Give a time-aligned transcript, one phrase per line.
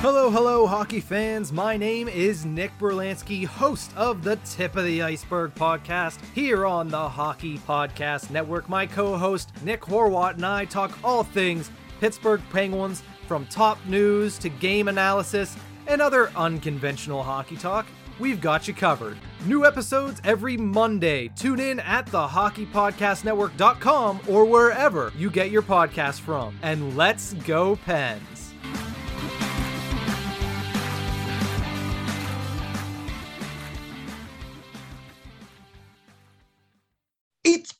[0.00, 1.52] Hello, hello, hockey fans.
[1.52, 6.88] My name is Nick Berlansky, host of the Tip of the Iceberg podcast here on
[6.88, 8.68] the Hockey Podcast Network.
[8.68, 14.38] My co host, Nick Horwat, and I talk all things Pittsburgh Penguins from top news
[14.38, 15.56] to game analysis
[15.86, 17.86] and other unconventional hockey talk.
[18.18, 19.16] We've got you covered.
[19.46, 21.28] New episodes every Monday.
[21.36, 26.58] Tune in at the hockeypodcastnetwork.com or wherever you get your podcast from.
[26.62, 28.35] And let's go, Pens.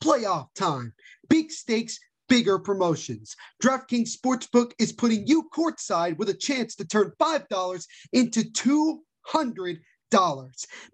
[0.07, 0.93] Playoff time.
[1.29, 3.35] Big stakes, bigger promotions.
[3.61, 9.79] DraftKings Sportsbook is putting you courtside with a chance to turn $5 into $200.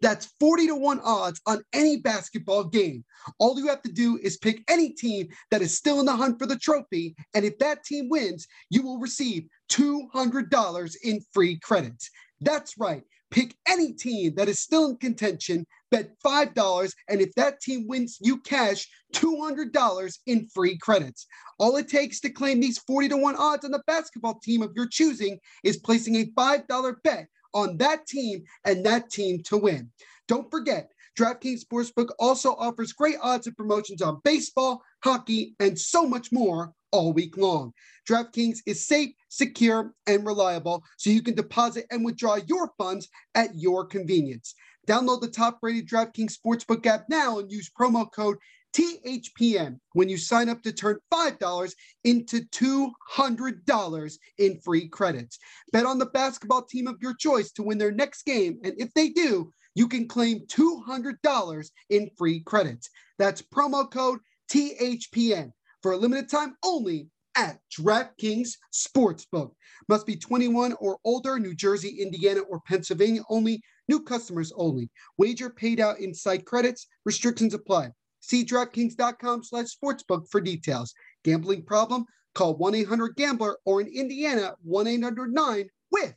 [0.02, 3.06] That's 40 to 1 odds on any basketball game.
[3.38, 6.40] All you have to do is pick any team that is still in the hunt
[6.40, 12.10] for the trophy, and if that team wins, you will receive $200 in free credits.
[12.42, 13.04] That's right.
[13.34, 18.20] Pick any team that is still in contention, bet $5, and if that team wins,
[18.22, 21.26] you cash $200 in free credits.
[21.58, 24.74] All it takes to claim these 40 to 1 odds on the basketball team of
[24.76, 29.92] your choosing is placing a $5 bet on that team and that team to win.
[30.28, 36.06] Don't forget, DraftKings Sportsbook also offers great odds and promotions on baseball, hockey, and so
[36.06, 37.74] much more all week long.
[38.08, 43.50] DraftKings is safe, secure, and reliable, so you can deposit and withdraw your funds at
[43.56, 44.54] your convenience.
[44.88, 48.38] Download the top rated DraftKings Sportsbook app now and use promo code
[48.74, 55.40] THPN when you sign up to turn $5 into $200 in free credits.
[55.72, 58.94] Bet on the basketball team of your choice to win their next game, and if
[58.94, 62.90] they do, you can claim $200 in free credits.
[63.18, 64.20] That's promo code
[64.52, 65.52] THPN
[65.84, 69.52] for a limited time only at DraftKings Sportsbook.
[69.90, 73.62] Must be 21 or older, New Jersey, Indiana, or Pennsylvania only.
[73.90, 74.90] New customers only.
[75.18, 76.88] Wager paid out in site credits.
[77.06, 77.92] Restrictions apply.
[78.22, 80.94] See DraftKings.com slash sportsbook for details.
[81.26, 82.06] Gambling problem?
[82.34, 86.16] Call 1-800-GAMBLER or in Indiana, 1-800-9 with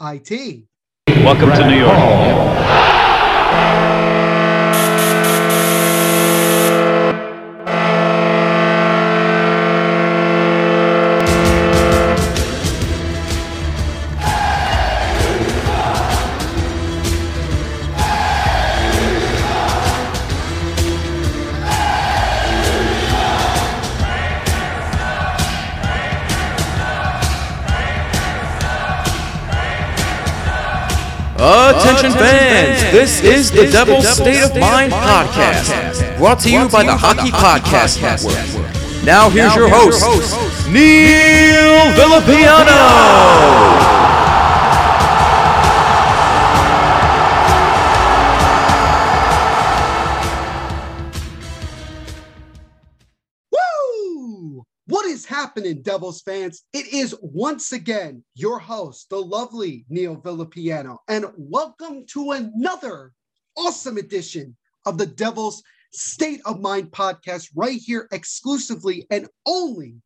[0.00, 0.64] IT.
[1.08, 1.96] Welcome to New York.
[31.50, 36.96] Attention fans, this is the Devil's State of Mind podcast, brought to you by the
[36.96, 39.04] Hockey Podcast Network.
[39.04, 40.00] Now here's your host,
[40.68, 44.09] Neil Villapiano.
[55.50, 56.62] Happening, Devils fans?
[56.72, 63.10] It is once again your host, the lovely Neil Villapiano, and welcome to another
[63.56, 64.56] awesome edition
[64.86, 65.60] of the Devils
[65.92, 69.96] State of Mind podcast, right here exclusively and only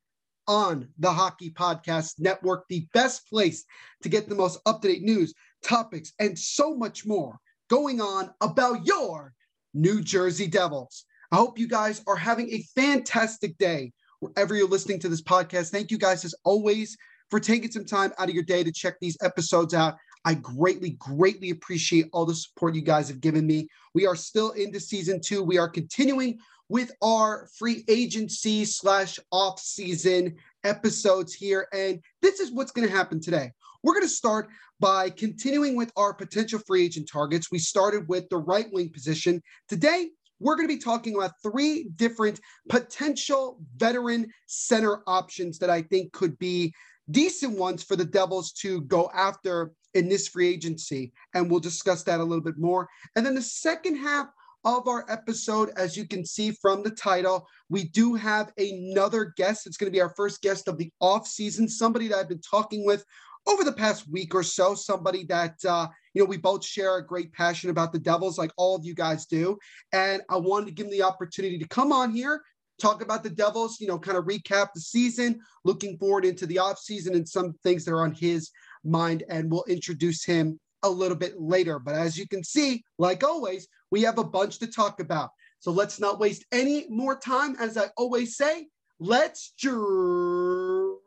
[0.49, 3.67] on the Hockey Podcast Network, the best place
[4.03, 7.39] to get the most up to date news, topics, and so much more
[7.69, 9.35] going on about your
[9.75, 11.05] New Jersey Devils.
[11.31, 13.93] I hope you guys are having a fantastic day
[14.25, 15.71] wherever you're listening to this podcast.
[15.71, 16.97] Thank you guys, as always,
[17.31, 19.97] for taking some time out of your day to check these episodes out.
[20.25, 23.69] I greatly, greatly appreciate all the support you guys have given me.
[23.95, 25.43] We are still into season two.
[25.43, 26.39] We are continuing
[26.71, 31.69] with our free agency slash off season episodes here.
[31.75, 33.53] And this is what's going to happen today.
[33.83, 34.49] We're going to start
[34.81, 37.51] by continuing with our potential free agent targets.
[37.53, 39.43] We started with the right wing position.
[39.69, 40.09] Today,
[40.45, 42.39] we're going to be talking about three different
[42.69, 46.73] potential veteran center options that I think could be
[47.11, 51.13] decent ones for the Devils to go after in this free agency.
[51.35, 52.89] And we'll discuss that a little bit more.
[53.17, 54.27] And then the second half
[54.65, 59.67] of our episode, as you can see from the title, we do have another guest.
[59.67, 62.41] It's going to be our first guest of the off season, somebody that I've been
[62.41, 63.05] talking with
[63.47, 67.07] over the past week or so, somebody that, uh, you know, we both share a
[67.07, 69.59] great passion about the Devils, like all of you guys do.
[69.93, 72.43] And I wanted to give him the opportunity to come on here,
[72.81, 76.59] talk about the Devils, you know, kind of recap the season, looking forward into the
[76.59, 78.51] off season and some things that are on his
[78.85, 79.25] mind.
[79.29, 81.79] And we'll introduce him a little bit later.
[81.79, 85.31] But as you can see, like always, we have a bunch to talk about.
[85.59, 87.57] So let's not waste any more time.
[87.59, 88.69] As I always say,
[89.01, 91.01] let's drop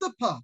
[0.00, 0.42] the puck.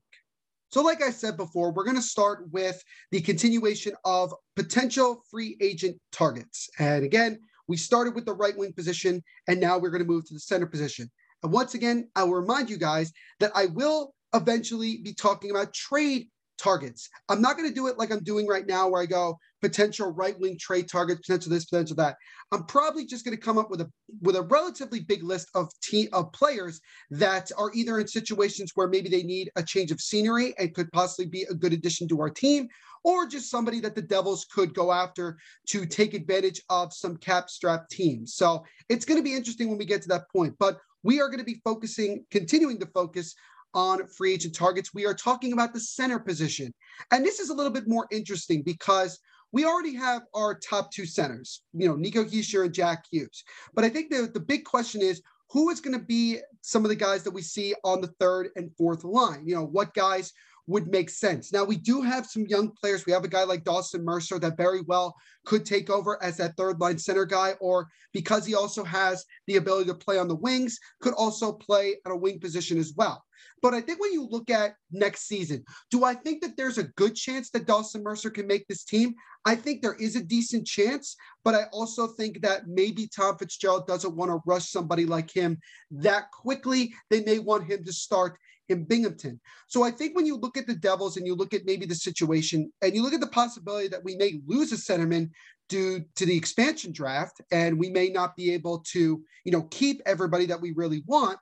[0.71, 5.57] So, like I said before, we're going to start with the continuation of potential free
[5.61, 6.69] agent targets.
[6.79, 10.27] And again, we started with the right wing position, and now we're going to move
[10.27, 11.11] to the center position.
[11.43, 15.73] And once again, I will remind you guys that I will eventually be talking about
[15.73, 16.29] trade
[16.59, 17.09] targets.
[17.29, 20.13] I'm not going to do it like I'm doing right now, where I go potential
[20.13, 22.17] right wing trade targets, potential this, potential that.
[22.53, 23.91] I'm probably just going to come up with a
[24.23, 26.81] with a relatively big list of team of players
[27.11, 30.91] that are either in situations where maybe they need a change of scenery and could
[30.93, 32.69] possibly be a good addition to our team,
[33.03, 35.37] or just somebody that the Devils could go after
[35.69, 38.35] to take advantage of some cap strap teams.
[38.35, 40.55] So it's going to be interesting when we get to that point.
[40.61, 43.35] But we are going to be focusing, continuing to focus
[43.75, 44.95] on free agent targets.
[44.95, 46.73] We are talking about the center position.
[47.11, 49.19] And this is a little bit more interesting because
[49.53, 53.45] we already have our top two centers, you know, Nico Hischier and Jack Hughes.
[53.75, 56.89] But I think the, the big question is who is going to be some of
[56.89, 59.47] the guys that we see on the third and fourth line?
[59.47, 60.33] You know, what guys
[60.67, 61.53] would make sense.
[61.53, 63.07] Now, we do have some young players.
[63.07, 65.15] We have a guy like Dawson Mercer that very well
[65.45, 69.57] could take over as that third line center guy, or because he also has the
[69.57, 73.23] ability to play on the wings, could also play at a wing position as well.
[73.63, 76.85] But I think when you look at next season, do I think that there's a
[76.85, 79.15] good chance that Dawson Mercer can make this team?
[79.45, 83.87] I think there is a decent chance, but I also think that maybe Tom Fitzgerald
[83.87, 85.59] doesn't want to rush somebody like him
[85.91, 86.95] that quickly.
[87.11, 89.41] They may want him to start in Binghamton.
[89.69, 91.95] So I think when you look at the Devils and you look at maybe the
[91.95, 95.31] situation and you look at the possibility that we may lose a centerman
[95.69, 100.01] due to the expansion draft and we may not be able to, you know, keep
[100.07, 101.39] everybody that we really want,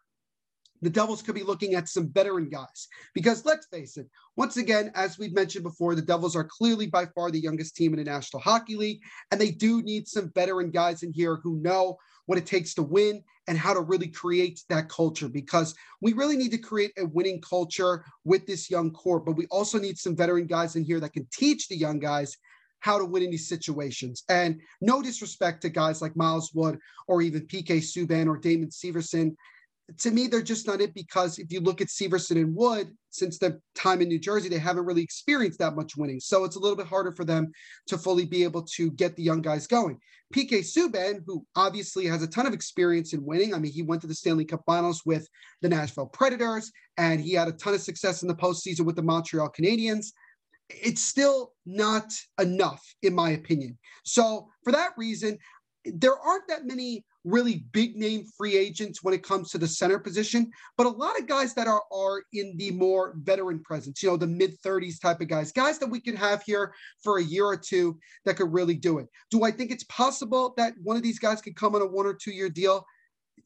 [0.83, 2.89] the Devils could be looking at some veteran guys.
[3.15, 4.07] Because let's face it,
[4.37, 7.93] once again, as we've mentioned before, the Devils are clearly by far the youngest team
[7.95, 9.01] in the National Hockey League,
[9.31, 12.83] and they do need some veteran guys in here who know what it takes to
[12.83, 17.07] win and how to really create that culture because we really need to create a
[17.07, 19.21] winning culture with this young core.
[19.21, 22.37] But we also need some veteran guys in here that can teach the young guys
[22.81, 24.25] how to win in these situations.
[24.29, 26.79] And no disrespect to guys like Miles Wood
[27.09, 29.35] or even PK Subban or Damon Severson
[29.99, 33.39] to me, they're just not it because if you look at Severson and Wood, since
[33.39, 36.21] the time in New Jersey, they haven't really experienced that much winning.
[36.21, 37.53] So it's a little bit harder for them
[37.89, 39.99] to fully be able to get the young guys going.
[40.35, 43.55] PK Subban, who obviously has a ton of experience in winning.
[43.55, 45.29] I mean, he went to the Stanley Cup finals with
[45.61, 49.03] the Nashville Predators, and he had a ton of success in the postseason with the
[49.03, 50.07] Montreal Canadiens.
[50.71, 52.11] It's still not
[52.41, 53.79] enough, in my opinion.
[54.05, 55.39] So for that reason,
[55.85, 59.99] there aren't that many really big name free agents when it comes to the center
[59.99, 64.11] position, but a lot of guys that are are in the more veteran presence, you
[64.11, 67.23] know, the mid 30s type of guys, guys that we could have here for a
[67.23, 69.09] year or two that could really do it.
[69.31, 72.07] Do I think it's possible that one of these guys could come on a one
[72.07, 72.85] or two year deal?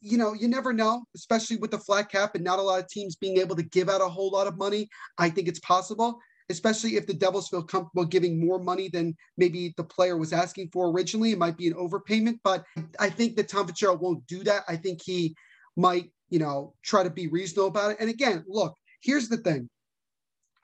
[0.01, 2.89] You know, you never know, especially with the flat cap and not a lot of
[2.89, 4.89] teams being able to give out a whole lot of money.
[5.17, 6.19] I think it's possible
[6.51, 10.71] especially if the Devils feel comfortable giving more money than maybe the player was asking
[10.73, 11.33] for originally.
[11.33, 12.65] It might be an overpayment, but
[12.99, 14.65] I think that Tom Fitzgerald won't do that.
[14.69, 15.37] I think he
[15.77, 17.99] might, you know, try to be reasonable about it.
[18.01, 19.69] And again, look, here's the thing.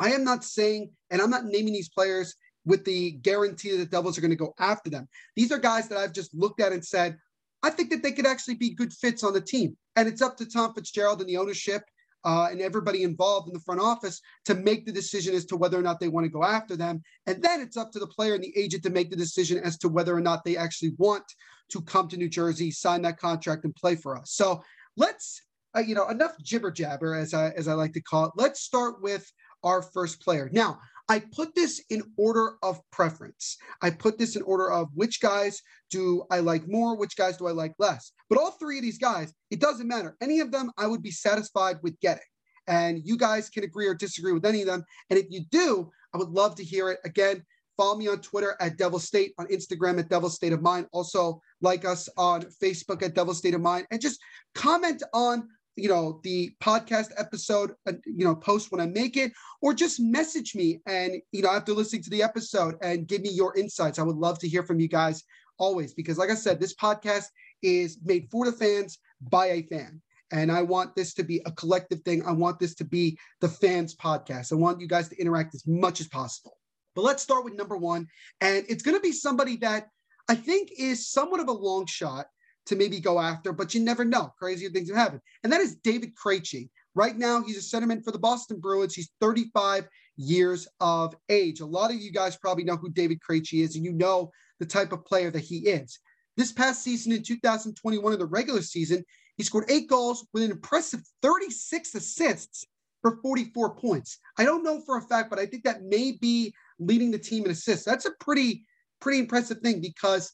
[0.01, 2.35] I am not saying, and I'm not naming these players
[2.65, 5.07] with the guarantee that the Devils are going to go after them.
[5.37, 7.17] These are guys that I've just looked at and said,
[7.63, 9.77] I think that they could actually be good fits on the team.
[9.97, 11.83] And it's up to Tom Fitzgerald and the ownership
[12.25, 15.79] uh, and everybody involved in the front office to make the decision as to whether
[15.79, 17.03] or not they want to go after them.
[17.27, 19.77] And then it's up to the player and the agent to make the decision as
[19.79, 21.25] to whether or not they actually want
[21.71, 24.33] to come to New Jersey, sign that contract, and play for us.
[24.33, 24.63] So
[24.97, 25.43] let's,
[25.77, 28.33] uh, you know, enough jibber jabber, as I as I like to call it.
[28.37, 29.31] Let's start with
[29.63, 30.49] our first player.
[30.53, 33.59] Now, I put this in order of preference.
[33.83, 37.47] I put this in order of which guys do I like more, which guys do
[37.47, 38.13] I like less.
[38.29, 40.17] But all three of these guys, it doesn't matter.
[40.23, 42.23] Any of them I would be satisfied with getting.
[42.67, 44.85] And you guys can agree or disagree with any of them.
[45.11, 47.01] And if you do, I would love to hear it.
[47.05, 47.45] Again,
[47.77, 50.87] follow me on Twitter at Devil State, on Instagram at Devil State of Mind.
[50.93, 53.87] Also, like us on Facebook at Devil State of Mind.
[53.91, 54.19] And just
[54.55, 59.33] comment on you know the podcast episode uh, you know post when i make it
[59.61, 63.31] or just message me and you know after listening to the episode and give me
[63.31, 63.99] your insights.
[63.99, 65.23] I would love to hear from you guys
[65.59, 67.27] always because like i said this podcast
[67.63, 70.01] is made for the fans by a fan.
[70.33, 72.25] And i want this to be a collective thing.
[72.25, 74.53] I want this to be the fans podcast.
[74.53, 76.59] I want you guys to interact as much as possible.
[76.95, 78.07] But let's start with number one.
[78.41, 79.89] And it's going to be somebody that
[80.29, 82.27] i think is somewhat of a long shot
[82.67, 84.33] to maybe go after, but you never know.
[84.39, 85.21] Crazier things have happened.
[85.43, 86.71] And that is David Krejci.
[86.95, 88.95] Right now, he's a centerman for the Boston Bruins.
[88.95, 91.61] He's 35 years of age.
[91.61, 94.31] A lot of you guys probably know who David Krejci is, and you know
[94.61, 95.99] the type of player that he is.
[96.37, 99.05] This past season in 2021, in the regular season,
[99.37, 102.67] he scored eight goals with an impressive 36 assists
[103.03, 104.19] for 44 points.
[104.39, 107.45] I don't know for a fact, but I think that may be leading the team
[107.45, 107.85] in assists.
[107.85, 108.65] That's a pretty,
[109.01, 110.33] pretty impressive thing because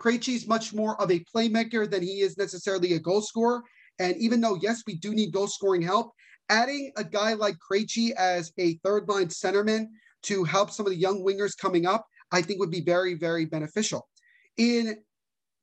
[0.00, 3.62] Krejci's much more of a playmaker than he is necessarily a goal scorer.
[3.98, 6.12] And even though, yes, we do need goal scoring help,
[6.48, 9.86] adding a guy like Krejci as a third line centerman
[10.22, 13.44] to help some of the young wingers coming up, I think would be very, very
[13.44, 14.08] beneficial.
[14.56, 14.96] In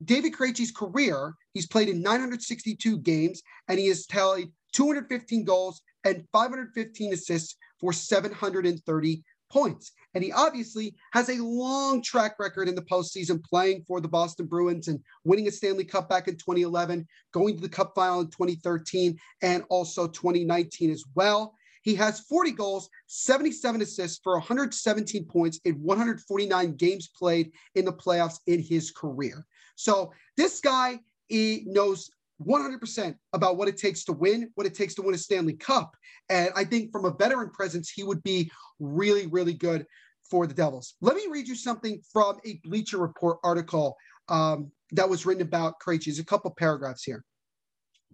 [0.03, 6.25] David Krejci's career, he's played in 962 games and he has tallied 215 goals and
[6.31, 9.23] 515 assists for 730
[9.55, 9.93] points.
[10.13, 14.47] And he obviously has a long track record in the postseason playing for the Boston
[14.47, 18.27] Bruins and winning a Stanley Cup back in 2011, going to the Cup final in
[18.27, 21.55] 2013, and also 2019 as well.
[21.83, 27.93] He has 40 goals, 77 assists for 117 points in 149 games played in the
[27.93, 29.45] playoffs in his career.
[29.75, 34.93] So this guy he knows 100% about what it takes to win, what it takes
[34.95, 35.95] to win a Stanley Cup.
[36.29, 39.85] And I think from a veteran presence, he would be really, really good
[40.29, 40.95] for the Devils.
[41.01, 43.95] Let me read you something from a Bleacher Report article
[44.27, 46.05] um, that was written about Krejci.
[46.05, 47.23] There's a couple paragraphs here.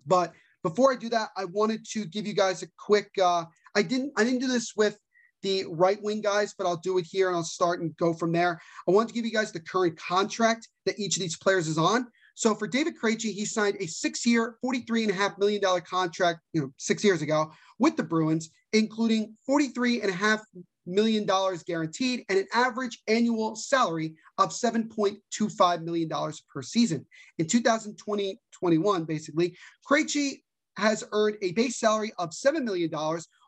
[0.05, 3.09] But before I do that, I wanted to give you guys a quick.
[3.21, 4.13] Uh, I didn't.
[4.17, 4.97] I didn't do this with
[5.41, 8.31] the right wing guys, but I'll do it here and I'll start and go from
[8.31, 8.59] there.
[8.87, 11.77] I want to give you guys the current contract that each of these players is
[11.77, 12.07] on.
[12.35, 17.21] So for David Krejci, he signed a six-year, $43.5 million contract, you know, six years
[17.21, 20.41] ago with the Bruins, including $43.5
[20.85, 21.29] million
[21.67, 26.09] guaranteed and an average annual salary of $7.25 million
[26.53, 27.05] per season.
[27.37, 29.55] In 2020-21, basically,
[29.89, 30.41] Krejci
[30.77, 32.89] has earned a base salary of $7 million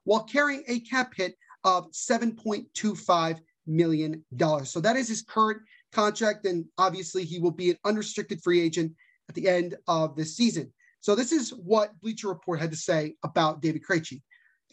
[0.04, 4.26] while carrying a cap hit of $7.25 million.
[4.66, 5.62] So that is his current
[5.94, 6.46] contract.
[6.46, 8.94] And obviously, he will be an unrestricted free agent
[9.30, 10.74] at the end of this season.
[11.00, 14.22] So this is what Bleacher Report had to say about David Krejci.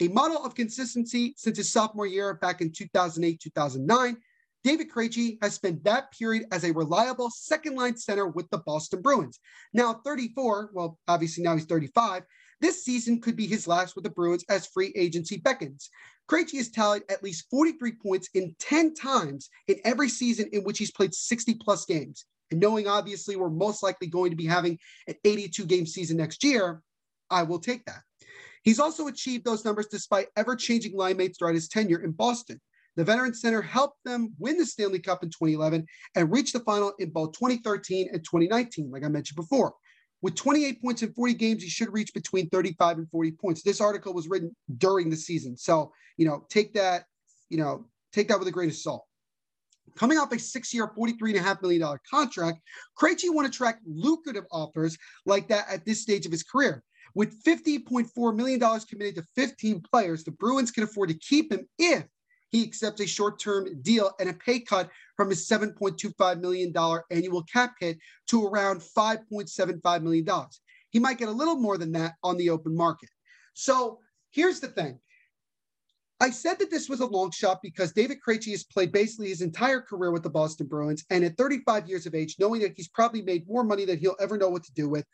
[0.00, 4.16] A model of consistency since his sophomore year back in 2008, 2009,
[4.62, 9.02] David Krejci has spent that period as a reliable second line center with the Boston
[9.02, 9.40] Bruins.
[9.72, 12.22] Now 34, well, obviously now he's 35,
[12.60, 15.88] this season could be his last with the Bruins as free agency beckons.
[16.30, 20.78] Krejci has tallied at least 43 points in 10 times in every season in which
[20.78, 22.24] he's played 60 plus games.
[22.52, 26.44] And knowing obviously we're most likely going to be having an 82 game season next
[26.44, 26.82] year,
[27.30, 28.02] I will take that.
[28.62, 32.60] He's also achieved those numbers despite ever changing line mates throughout his tenure in Boston.
[32.96, 36.92] The veteran center helped them win the Stanley Cup in 2011 and reach the final
[36.98, 39.74] in both 2013 and 2019, like I mentioned before.
[40.22, 43.62] With 28 points in 40 games, he should reach between 35 and 40 points.
[43.62, 45.56] This article was written during the season.
[45.56, 47.04] So, you know, take that,
[47.48, 49.04] you know, take that with a grain of salt.
[49.96, 52.60] Coming off a six-year, $43.5 million contract,
[53.00, 54.96] Krejci won't attract lucrative offers
[55.26, 56.82] like that at this stage of his career.
[57.14, 62.04] With $50.4 million committed to 15 players, the Bruins can afford to keep him if
[62.50, 66.72] he accepts a short-term deal and a pay cut from his $7.25 million
[67.10, 70.26] annual cap hit to around $5.75 million.
[70.90, 73.08] He might get a little more than that on the open market.
[73.54, 73.98] So
[74.30, 74.98] here's the thing.
[76.22, 79.40] I said that this was a long shot because David Krejci has played basically his
[79.40, 81.04] entire career with the Boston Bruins.
[81.08, 84.16] And at 35 years of age, knowing that he's probably made more money than he'll
[84.20, 85.06] ever know what to do with,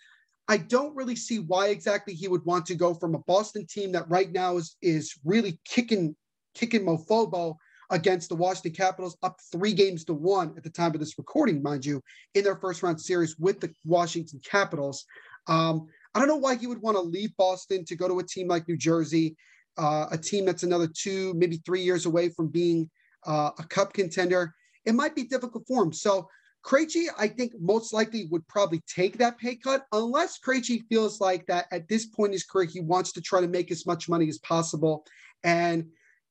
[0.48, 3.92] I don't really see why exactly he would want to go from a Boston team
[3.92, 6.16] that right now is, is really kicking
[6.56, 7.56] kicking Mofobo
[7.90, 11.62] against the Washington Capitals up three games to one at the time of this recording,
[11.62, 12.02] mind you,
[12.34, 15.04] in their first round series with the Washington Capitals.
[15.46, 18.24] Um, I don't know why he would want to leave Boston to go to a
[18.24, 19.36] team like New Jersey,
[19.76, 22.90] uh, a team that's another two, maybe three years away from being
[23.26, 24.54] uh, a cup contender.
[24.84, 25.92] It might be difficult for him.
[25.92, 26.28] So
[26.64, 31.46] Krejci, I think most likely would probably take that pay cut unless Krejci feels like
[31.46, 34.08] that at this point in his career, he wants to try to make as much
[34.08, 35.04] money as possible.
[35.44, 35.86] And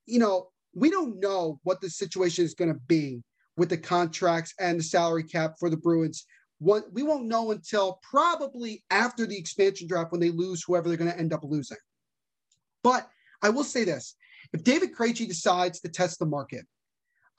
[0.06, 3.24] you know, we don't know what the situation is going to be
[3.58, 6.26] with the contracts and the salary cap for the Bruins.
[6.60, 10.98] What we won't know until probably after the expansion draft when they lose whoever they're
[10.98, 11.78] going to end up losing.
[12.84, 13.10] But
[13.42, 14.16] I will say this:
[14.54, 16.66] if David Krejci decides to test the market,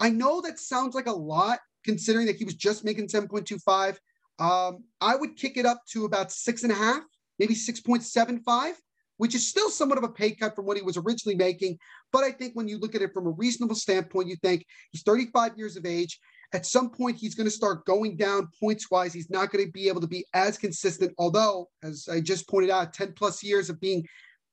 [0.00, 3.96] I know that sounds like a lot considering that he was just making 7.25.
[4.38, 7.02] Um, I would kick it up to about six and a half,
[7.38, 8.74] maybe 6.75
[9.16, 11.78] which is still somewhat of a pay cut from what he was originally making.
[12.12, 15.02] But I think when you look at it from a reasonable standpoint, you think he's
[15.02, 16.18] 35 years of age.
[16.52, 19.12] At some point, he's going to start going down points wise.
[19.12, 21.12] He's not going to be able to be as consistent.
[21.18, 24.06] Although, as I just pointed out, 10 plus years of being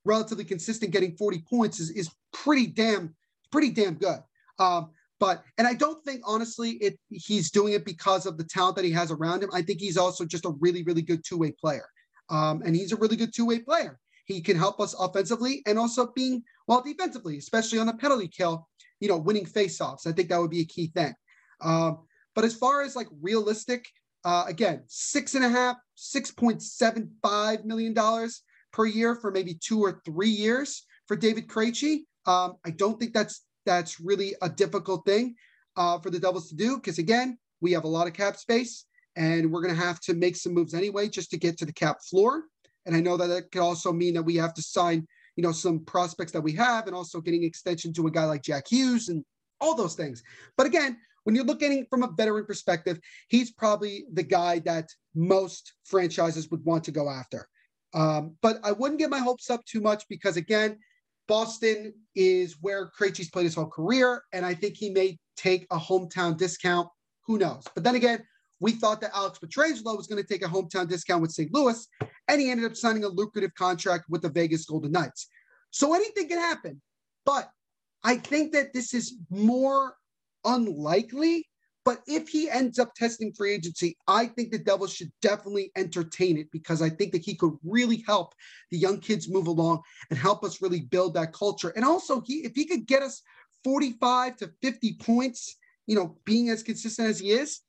[0.05, 3.15] relatively consistent, getting 40 points is, is pretty damn,
[3.51, 4.19] pretty damn good.
[4.59, 4.89] Um,
[5.19, 8.83] but and I don't think honestly it he's doing it because of the talent that
[8.83, 9.49] he has around him.
[9.53, 11.85] I think he's also just a really, really good two-way player.
[12.29, 13.99] Um, and he's a really good two-way player.
[14.25, 18.67] He can help us offensively and also being well defensively, especially on the penalty kill,
[18.99, 20.07] you know, winning faceoffs.
[20.07, 21.13] I think that would be a key thing.
[21.61, 21.99] Um,
[22.35, 23.87] but as far as like realistic,
[24.25, 29.31] uh, again, six and a half, six point seven five million dollars per year for
[29.31, 31.99] maybe two or three years for David Krejci.
[32.25, 35.35] Um, I don't think that's that's really a difficult thing
[35.75, 38.85] uh, for the Devils to do because again, we have a lot of cap space
[39.15, 41.73] and we're going to have to make some moves anyway just to get to the
[41.73, 42.43] cap floor.
[42.85, 45.51] And I know that it could also mean that we have to sign, you know,
[45.51, 49.09] some prospects that we have and also getting extension to a guy like Jack Hughes
[49.09, 49.23] and
[49.61, 50.21] all those things.
[50.57, 52.99] But again, when you're looking from a veteran perspective,
[53.29, 57.47] he's probably the guy that most franchises would want to go after.
[57.93, 60.79] Um, but I wouldn't get my hopes up too much because, again,
[61.27, 65.77] Boston is where Krejci's played his whole career, and I think he may take a
[65.77, 66.89] hometown discount.
[67.27, 67.63] Who knows?
[67.73, 68.23] But then again,
[68.63, 71.53] we thought that Alex Pietrangelo was going to take a hometown discount with St.
[71.53, 71.85] Louis,
[72.29, 75.27] and he ended up signing a lucrative contract with the Vegas Golden Knights.
[75.71, 76.81] So anything can happen.
[77.25, 77.49] But
[78.05, 79.95] I think that this is more
[80.45, 81.45] unlikely.
[81.83, 86.37] But if he ends up testing free agency, I think the Devils should definitely entertain
[86.37, 88.33] it because I think that he could really help
[88.71, 91.73] the young kids move along and help us really build that culture.
[91.75, 93.21] And also, he if he could get us
[93.65, 97.59] 45 to 50 points, you know, being as consistent as he is,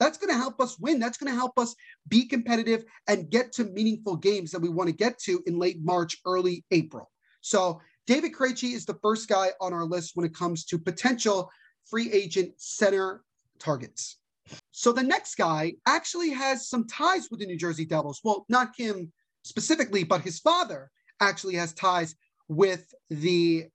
[0.00, 0.98] that's going to help us win.
[0.98, 1.76] That's going to help us
[2.08, 5.76] be competitive and get to meaningful games that we want to get to in late
[5.82, 7.10] March, early April.
[7.42, 11.50] So David Krejci is the first guy on our list when it comes to potential
[11.88, 13.22] free agent center
[13.58, 14.18] targets.
[14.72, 18.20] So the next guy actually has some ties with the New Jersey Devils.
[18.24, 19.12] Well, not him
[19.44, 20.90] specifically, but his father
[21.20, 22.16] actually has ties
[22.48, 23.66] with the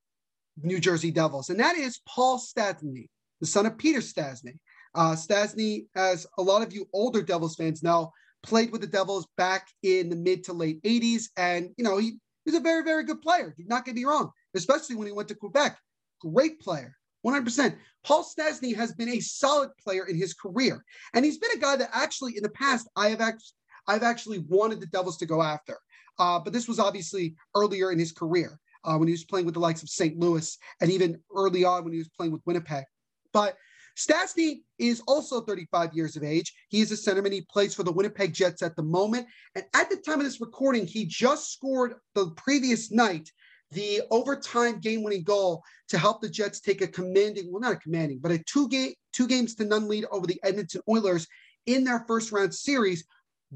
[0.61, 3.09] New Jersey Devils, and that is Paul Stastny,
[3.41, 4.57] the son of Peter Stastny.
[4.95, 8.11] Uh, Stastny, as a lot of you older Devils fans know,
[8.43, 12.17] played with the Devils back in the mid to late 80s, and you know he,
[12.45, 13.55] was a very, very good player.
[13.57, 15.77] Do not get me wrong, especially when he went to Quebec.
[16.21, 16.95] Great player.
[17.25, 17.75] 100%.
[18.03, 20.85] Paul Stastny has been a solid player in his career.
[21.15, 23.55] And he's been a guy that actually in the past I have actually
[23.87, 25.77] I've actually wanted the Devils to go after.
[26.17, 29.53] Uh, but this was obviously earlier in his career uh, when he was playing with
[29.55, 30.17] the likes of St.
[30.17, 32.85] Louis and even early on when he was playing with Winnipeg.
[33.33, 33.57] But
[33.97, 36.53] Stastny is also 35 years of age.
[36.69, 37.31] He is a centerman.
[37.31, 39.27] He plays for the Winnipeg Jets at the moment.
[39.55, 43.31] And at the time of this recording, he just scored the previous night
[43.71, 48.19] the overtime game-winning goal to help the Jets take a commanding, well, not a commanding,
[48.21, 51.27] but a two game, two games to none lead over the Edmonton Oilers
[51.65, 53.05] in their first round series,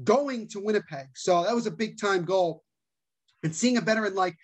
[0.04, 1.06] going to Winnipeg.
[1.14, 2.62] So that was a big time goal.
[3.42, 4.36] And seeing a veteran like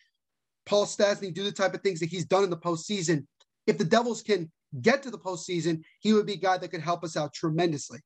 [0.66, 3.26] Paul Stastny do the type of things that he's done in the postseason,
[3.66, 4.50] if the Devils can
[4.80, 8.00] get to the postseason, he would be a guy that could help us out tremendously.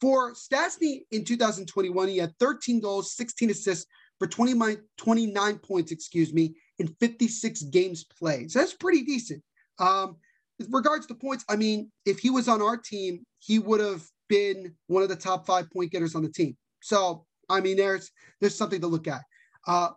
[0.00, 3.86] For Stastny in 2021, he had 13 goals, 16 assists
[4.18, 8.50] for 29, 29 points, excuse me, in 56 games played.
[8.50, 9.42] So that's pretty decent.
[9.78, 10.16] Um,
[10.58, 14.04] with regards to points, I mean, if he was on our team, he would have
[14.28, 16.56] been one of the top five point getters on the team.
[16.82, 19.22] So, I mean, there's there's something to look at.
[19.66, 19.90] Uh,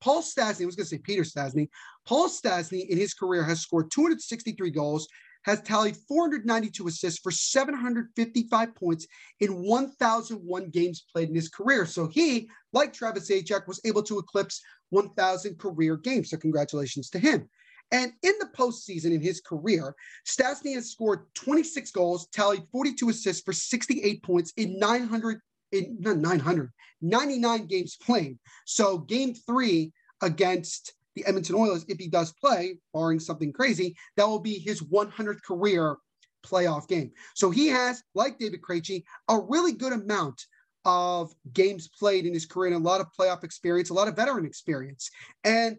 [0.00, 1.68] Paul Stastny, I was going to say Peter Stastny.
[2.06, 5.08] Paul Stastny in his career has scored 263 goals,
[5.46, 9.06] has tallied 492 assists for 755 points
[9.40, 11.86] in 1,001 games played in his career.
[11.86, 16.30] So he, like Travis Zajac, was able to eclipse 1,000 career games.
[16.30, 17.48] So congratulations to him.
[17.92, 19.94] And in the postseason in his career,
[20.26, 26.16] Stastny has scored 26 goals, tallied 42 assists for 68 points in 900, in not
[26.18, 28.36] 900, 99 games played.
[28.64, 34.28] So game three against the Edmonton Oilers, if he does play, barring something crazy, that
[34.28, 35.96] will be his 100th career
[36.44, 37.10] playoff game.
[37.34, 40.40] So he has, like David Krejci, a really good amount
[40.84, 44.14] of games played in his career and a lot of playoff experience, a lot of
[44.14, 45.10] veteran experience.
[45.42, 45.78] And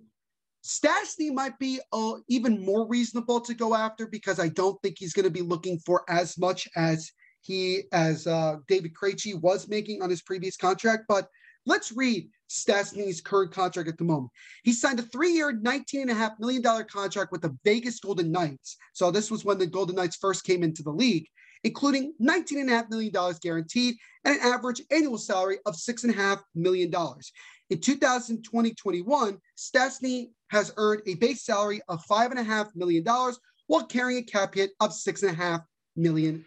[0.65, 5.13] Stastny might be uh, even more reasonable to go after because I don't think he's
[5.13, 7.09] going to be looking for as much as
[7.41, 11.05] he as uh, David Krejci was making on his previous contract.
[11.07, 11.29] But
[11.65, 14.31] let's read Stastny's current contract at the moment.
[14.63, 18.77] He signed a three-year, $19.5 million contract with the Vegas Golden Knights.
[18.93, 21.27] So this was when the Golden Knights first came into the league
[21.63, 26.93] including $19.5 million guaranteed and an average annual salary of $6.5 million.
[27.69, 33.03] In 2020-21, Stastny has earned a base salary of $5.5 million
[33.67, 35.63] while carrying a cap hit of $6.5
[35.95, 36.45] million.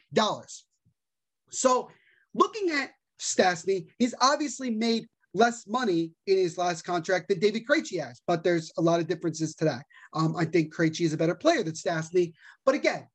[1.50, 1.90] So
[2.34, 8.05] looking at Stastny, he's obviously made less money in his last contract than David Krejci
[8.05, 9.85] has, but there's a lot of differences to that.
[10.14, 12.33] Um, I think Krejci is a better player than Stastny,
[12.64, 13.07] but again,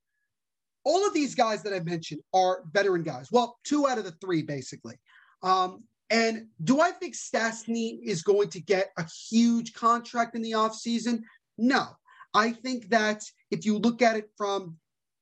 [0.83, 3.29] all of these guys that I mentioned are veteran guys.
[3.31, 4.95] Well, two out of the three, basically.
[5.41, 10.51] Um, And do I think Stastny is going to get a huge contract in the
[10.51, 11.23] offseason?
[11.57, 11.87] No.
[12.35, 14.77] I think that if you look at it from,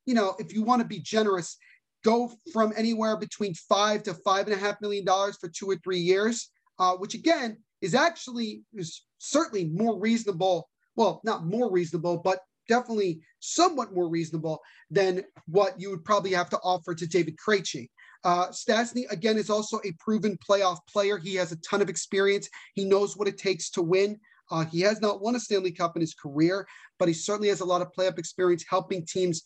[0.05, 1.57] you know, if you want to be generous,
[2.03, 5.77] go from anywhere between five to five and a half million dollars for two or
[5.77, 10.69] three years, uh, which again is actually is certainly more reasonable.
[10.95, 16.49] Well, not more reasonable, but definitely somewhat more reasonable than what you would probably have
[16.51, 17.89] to offer to David Krejci.
[18.23, 21.17] Uh, Stastny, again, is also a proven playoff player.
[21.17, 22.47] He has a ton of experience.
[22.73, 24.17] He knows what it takes to win.
[24.49, 26.65] Uh, he has not won a Stanley Cup in his career,
[26.99, 29.41] but he certainly has a lot of playoff experience helping teams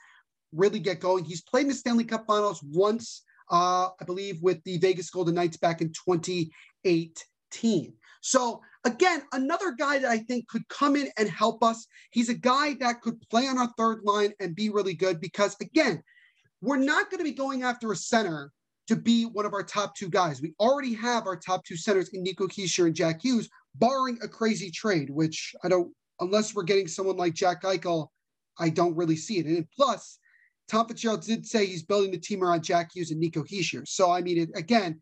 [0.51, 1.23] really get going.
[1.23, 5.35] He's played in the Stanley Cup finals once, uh, I believe, with the Vegas Golden
[5.35, 5.91] Knights back in
[6.87, 7.93] 2018.
[8.21, 11.87] So again, another guy that I think could come in and help us.
[12.11, 15.55] He's a guy that could play on our third line and be really good because
[15.61, 16.01] again,
[16.61, 18.51] we're not going to be going after a center
[18.87, 20.41] to be one of our top two guys.
[20.41, 24.27] We already have our top two centers in Nico Hischier and Jack Hughes, barring a
[24.27, 28.07] crazy trade, which I don't, unless we're getting someone like Jack Eichel,
[28.57, 29.45] I don't really see it.
[29.45, 30.19] And plus,
[30.67, 33.87] Tom Fitzgerald did say he's building the team around Jack Hughes and Nico Hischier.
[33.87, 35.01] So, I mean, it, again,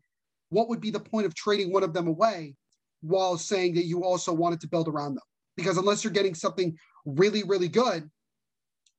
[0.50, 2.54] what would be the point of trading one of them away
[3.02, 5.24] while saying that you also wanted to build around them?
[5.56, 8.08] Because unless you're getting something really, really good,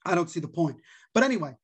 [0.06, 0.78] I don't see the point.
[1.14, 1.56] But anyway,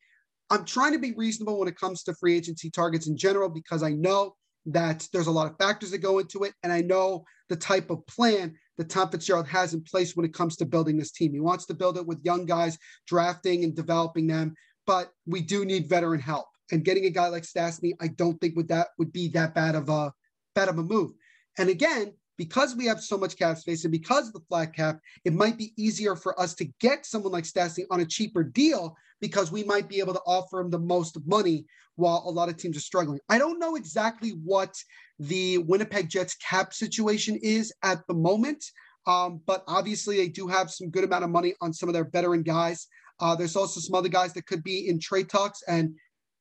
[0.49, 3.81] I'm trying to be reasonable when it comes to free agency targets in general because
[3.81, 4.35] I know
[4.67, 6.53] that there's a lot of factors that go into it.
[6.63, 10.33] And I know the type of plan that Tom Fitzgerald has in place when it
[10.33, 11.33] comes to building this team.
[11.33, 15.65] He wants to build it with young guys, drafting and developing them, but we do
[15.65, 16.47] need veteran help.
[16.71, 19.75] And getting a guy like Stastny, I don't think would that would be that bad
[19.75, 20.13] of a
[20.55, 21.11] bad of a move.
[21.57, 24.99] And again, because we have so much cap space and because of the flat cap,
[25.23, 28.95] it might be easier for us to get someone like Stastny on a cheaper deal
[29.21, 32.57] because we might be able to offer him the most money while a lot of
[32.57, 33.19] teams are struggling.
[33.29, 34.73] I don't know exactly what
[35.19, 38.63] the Winnipeg Jets cap situation is at the moment,
[39.05, 42.09] um, but obviously they do have some good amount of money on some of their
[42.09, 42.87] veteran guys.
[43.19, 45.95] Uh, there's also some other guys that could be in trade talks, and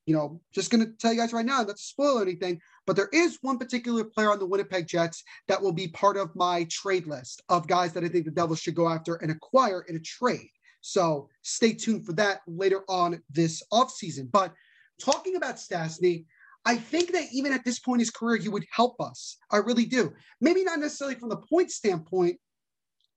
[0.07, 2.97] you know, just going to tell you guys right now, not to spoil anything, but
[2.97, 6.67] there is one particular player on the Winnipeg Jets that will be part of my
[6.71, 9.97] trade list of guys that I think the Devils should go after and acquire in
[9.97, 10.51] a trade.
[10.81, 14.31] So stay tuned for that later on this offseason.
[14.33, 14.53] But
[15.01, 16.27] talking about Stastny,
[16.65, 19.37] I think that even at this point in his career, he would help us.
[19.51, 20.13] I really do.
[20.41, 22.39] Maybe not necessarily from the point standpoint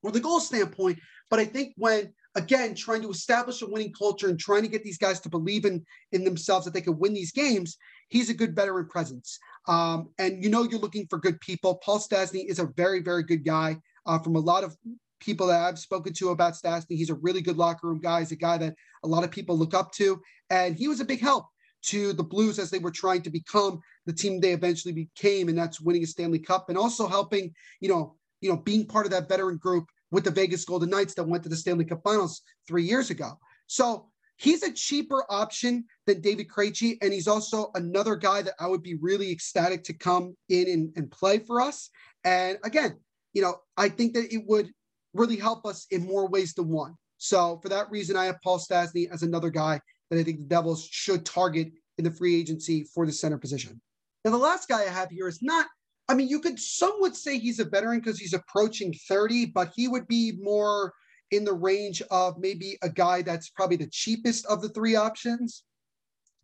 [0.02, 0.98] or the goal standpoint,
[1.30, 4.84] but I think when again trying to establish a winning culture and trying to get
[4.84, 7.76] these guys to believe in in themselves that they could win these games
[8.08, 9.38] he's a good veteran presence.
[9.68, 11.80] Um, and you know you're looking for good people.
[11.84, 14.76] Paul stastny is a very very good guy uh, from a lot of
[15.18, 18.20] people that i've spoken to about stastny he's a really good locker room guy.
[18.20, 20.20] He's a guy that a lot of people look up to.
[20.50, 21.46] And he was a big help
[21.84, 25.56] to the blues as they were trying to become the team they eventually became and
[25.56, 29.12] that's winning a stanley cup and also helping you know you know being part of
[29.12, 32.42] that veteran group with the Vegas Golden Knights that went to the Stanley Cup Finals
[32.66, 33.38] three years ago.
[33.66, 38.68] So he's a cheaper option than David Krejci, and he's also another guy that I
[38.68, 41.90] would be really ecstatic to come in and, and play for us.
[42.24, 42.98] And again,
[43.32, 44.70] you know, I think that it would
[45.14, 46.94] really help us in more ways than one.
[47.18, 50.44] So for that reason, I have Paul Stastny as another guy that I think the
[50.44, 53.80] Devils should target in the free agency for the center position.
[54.24, 55.66] Now, the last guy I have here is not
[56.08, 59.72] I mean, you could some would say he's a veteran because he's approaching 30, but
[59.74, 60.92] he would be more
[61.32, 65.64] in the range of maybe a guy that's probably the cheapest of the three options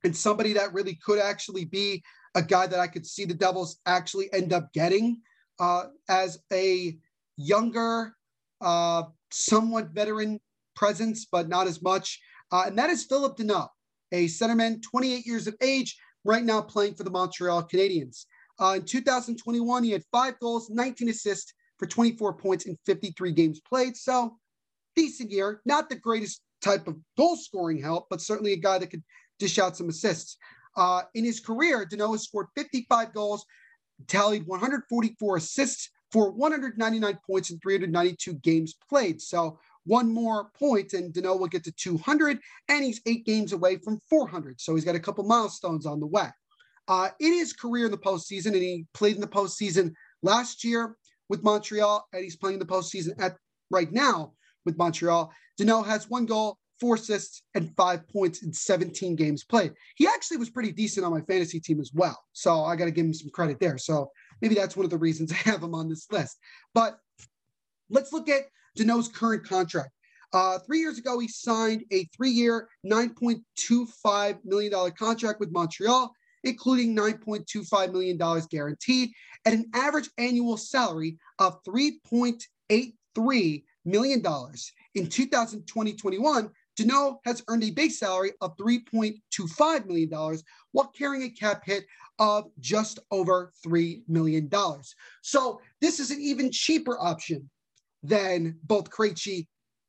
[0.05, 2.03] and somebody that really could actually be
[2.35, 5.20] a guy that I could see the Devils actually end up getting
[5.61, 6.98] uh, as a
[7.37, 8.16] younger,
[8.61, 10.40] uh, somewhat veteran
[10.75, 12.20] presence, but not as much.
[12.51, 13.68] Uh, and that is Philip Danault,
[14.12, 18.27] a centerman, 28 years of age, right now playing for the Montreal Canadiens.
[18.58, 23.60] Uh, in 2021, he had five goals, 19 assists for 24 points in 53 games
[23.60, 23.96] played.
[23.96, 24.36] So
[24.94, 25.60] decent year.
[25.64, 29.02] Not the greatest type of goal scoring help, but certainly a guy that could
[29.38, 30.36] dish out some assists.
[30.76, 33.44] Uh, in his career, Danault has scored 55 goals,
[34.06, 39.20] tallied 144 assists for 199 points in 392 games played.
[39.20, 42.38] So one more point, and Danault will get to 200,
[42.68, 44.60] and he's eight games away from 400.
[44.60, 46.28] So he's got a couple milestones on the way.
[46.88, 49.92] Uh, in his career in the postseason, and he played in the postseason
[50.23, 50.97] last year
[51.29, 53.37] with Montreal, and he's playing the postseason at
[53.71, 54.33] right now
[54.64, 55.33] with Montreal.
[55.61, 59.73] Danault has one goal, four assists, and five points in 17 games played.
[59.97, 62.18] He actually was pretty decent on my fantasy team as well.
[62.33, 63.79] So I got to give him some credit there.
[63.79, 66.38] So maybe that's one of the reasons I have him on this list.
[66.75, 66.99] But
[67.88, 68.42] let's look at
[68.79, 69.90] Danault's current contract.
[70.33, 76.12] Uh, three years ago, he signed a three year, $9.25 million contract with Montreal
[76.44, 78.18] including $9.25 million
[78.50, 79.11] guaranteed,
[79.44, 84.22] at an average annual salary of $3.83 million.
[84.94, 90.11] In 2020-21, Danault has earned a base salary of $3.25 million
[90.72, 91.85] while carrying a cap hit
[92.18, 94.50] of just over $3 million.
[95.22, 97.50] So this is an even cheaper option
[98.02, 99.46] than both Krejci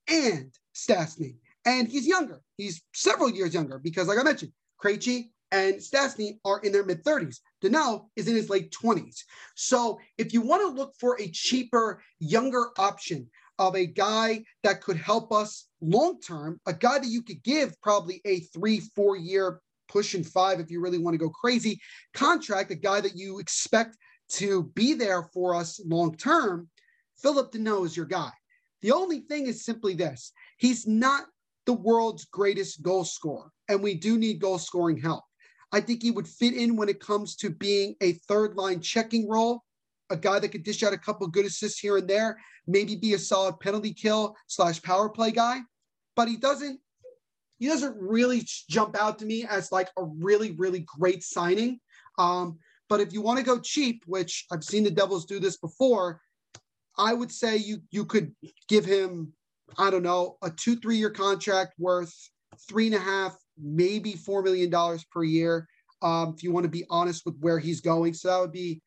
[0.09, 1.35] and Stastny.
[1.65, 2.41] And he's younger.
[2.57, 4.51] He's several years younger because, like I mentioned,
[4.83, 7.37] Krejci and Stastny are in their mid 30s.
[7.63, 9.19] Danault is in his late 20s.
[9.55, 14.81] So if you want to look for a cheaper, younger option of a guy that
[14.81, 19.15] could help us long term, a guy that you could give probably a three, four
[19.15, 21.79] year push pushing five if you really want to go crazy
[22.15, 23.95] contract, a guy that you expect
[24.29, 26.67] to be there for us long term,
[27.21, 28.31] Philip Danault is your guy.
[28.81, 31.25] The only thing is simply this he's not
[31.67, 35.23] the world's greatest goal scorer, and we do need goal scoring help.
[35.73, 39.27] I think he would fit in when it comes to being a third line checking
[39.27, 39.63] role,
[40.11, 43.15] a guy that could dish out a couple good assists here and there, maybe be
[43.15, 45.59] a solid penalty kill slash power play guy.
[46.15, 46.79] But he doesn't
[47.57, 51.79] he doesn't really jump out to me as like a really, really great signing.
[52.17, 52.59] Um,
[52.89, 56.21] but if you want to go cheap, which I've seen the Devils do this before,
[56.97, 58.35] I would say you you could
[58.67, 59.33] give him,
[59.79, 62.13] I don't know, a two, three year contract worth
[62.69, 65.67] three and a half, maybe four million dollars per year.
[66.01, 68.13] Um, if you want to be honest with where he's going.
[68.13, 68.81] So that would be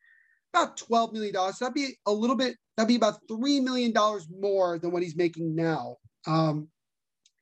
[0.52, 1.34] about $12 million.
[1.34, 3.92] So that'd be a little bit, that'd be about $3 million
[4.38, 5.96] more than what he's making now.
[6.26, 6.68] Um,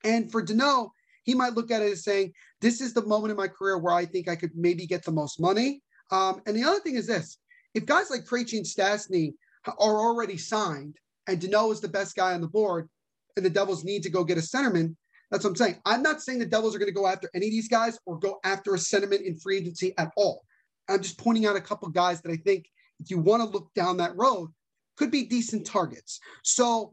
[0.05, 0.91] and for Danault,
[1.25, 3.95] he might look at it as saying, this is the moment in my career where
[3.95, 5.83] I think I could maybe get the most money.
[6.11, 7.39] Um, and the other thing is this,
[7.75, 9.33] if guys like Krejci and Stastny
[9.67, 12.89] are already signed and Danault is the best guy on the board
[13.37, 14.95] and the Devils need to go get a centerman,
[15.35, 15.81] that's what I'm saying.
[15.85, 18.21] I'm not saying the Devils are going to go after any of these guys or
[18.21, 20.45] go after a centerman in free agency at all.
[20.89, 22.67] I'm just pointing out a couple guys that I think
[23.01, 24.51] if you want to look down that road,
[24.97, 26.21] could be decent targets.
[26.45, 26.93] So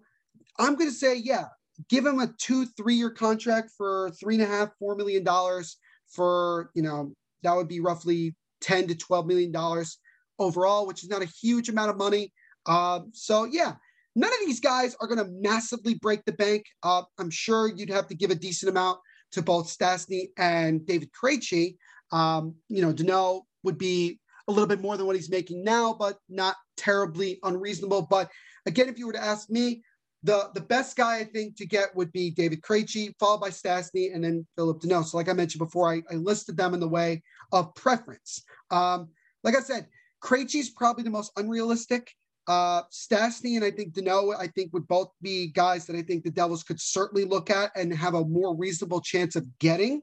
[0.58, 1.46] I'm going to say, yeah,
[1.88, 5.78] give him a two, three year contract for three and a half, four million dollars
[6.10, 10.00] for, you know, that would be roughly 10 to 12 million dollars
[10.40, 12.34] overall, which is not a huge amount of money.
[12.66, 13.74] Uh, so yeah,
[14.16, 16.66] none of these guys are going to massively break the bank.
[16.84, 19.00] Uh, I'm sure you'd have to give a decent amount
[19.34, 21.78] to both Stastny and David Krejci.
[22.12, 25.94] Um, you know, Danault would be a little bit more than what he's making now,
[25.94, 28.02] but not terribly unreasonable.
[28.10, 28.30] But
[28.66, 29.84] again, if you were to ask me,
[30.24, 34.14] the, the best guy I think to get would be David Krejci, followed by Stastny,
[34.14, 35.06] and then Philip Danault.
[35.06, 38.44] So, like I mentioned before, I, I listed them in the way of preference.
[38.70, 39.10] Um,
[39.44, 39.88] like I said,
[40.24, 42.12] Krejci's probably the most unrealistic.
[42.48, 46.24] Uh, Stastny and I think Danault, I think would both be guys that I think
[46.24, 50.02] the Devils could certainly look at and have a more reasonable chance of getting.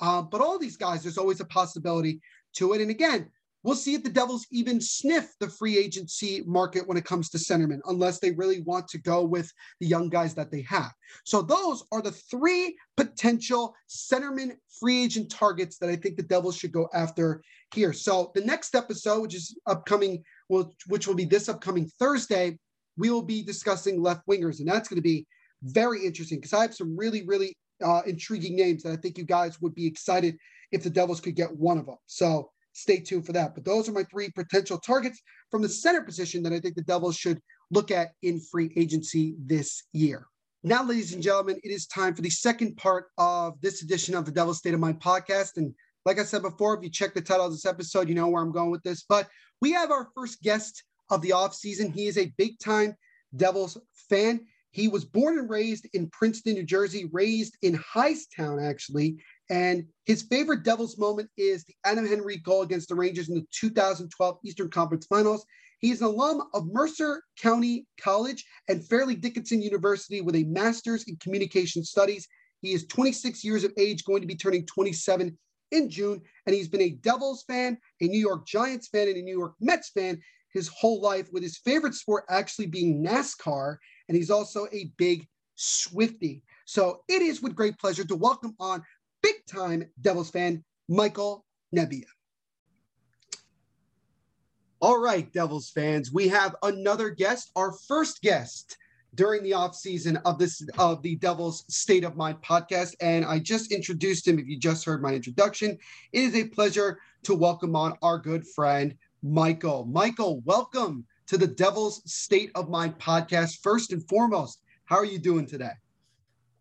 [0.00, 2.20] Uh, but all these guys, there's always a possibility
[2.54, 2.80] to it.
[2.80, 3.30] And again,
[3.64, 7.38] We'll see if the Devils even sniff the free agency market when it comes to
[7.38, 10.92] centermen, unless they really want to go with the young guys that they have.
[11.24, 16.58] So those are the three potential centerman free agent targets that I think the Devils
[16.58, 17.42] should go after
[17.72, 17.94] here.
[17.94, 22.58] So the next episode, which is upcoming, which will be this upcoming Thursday,
[22.96, 25.26] we will be discussing left wingers, and that's going to be
[25.62, 29.24] very interesting because I have some really, really uh, intriguing names that I think you
[29.24, 30.36] guys would be excited
[30.72, 31.96] if the Devils could get one of them.
[32.06, 33.54] So stay tuned for that.
[33.54, 36.82] But those are my three potential targets from the center position that I think the
[36.82, 40.26] Devils should look at in free agency this year.
[40.62, 44.24] Now, ladies and gentlemen, it is time for the second part of this edition of
[44.24, 45.56] the Devil's State of Mind podcast.
[45.56, 48.28] And like I said before, if you check the title of this episode, you know
[48.28, 49.04] where I'm going with this.
[49.08, 49.28] But
[49.60, 51.92] we have our first guest of the offseason.
[51.92, 52.94] He is a big time
[53.36, 53.78] Devils
[54.10, 54.40] fan.
[54.70, 59.16] He was born and raised in Princeton, New Jersey, raised in Hightstown, actually,
[59.48, 63.46] and his favorite Devils moment is the Adam Henrique goal against the Rangers in the
[63.52, 65.46] 2012 Eastern Conference Finals.
[65.78, 71.04] He is an alum of Mercer County College and Fairleigh Dickinson University with a master's
[71.04, 72.26] in communication studies.
[72.60, 75.36] He is 26 years of age, going to be turning 27
[75.74, 79.22] in June, and he's been a Devils fan, a New York Giants fan, and a
[79.22, 80.20] New York Mets fan
[80.52, 83.76] his whole life, with his favorite sport actually being NASCAR.
[84.08, 86.42] And he's also a big Swifty.
[86.64, 88.82] So it is with great pleasure to welcome on
[89.22, 92.04] big time Devils fan, Michael Nebbia.
[94.80, 98.76] All right, Devils fans, we have another guest, our first guest
[99.14, 103.38] during the off season of this of the Devils State of Mind podcast, and I
[103.38, 104.38] just introduced him.
[104.38, 105.78] If you just heard my introduction,
[106.12, 109.86] it is a pleasure to welcome on our good friend Michael.
[109.86, 113.62] Michael, welcome to the Devils State of Mind podcast.
[113.62, 115.72] First and foremost, how are you doing today?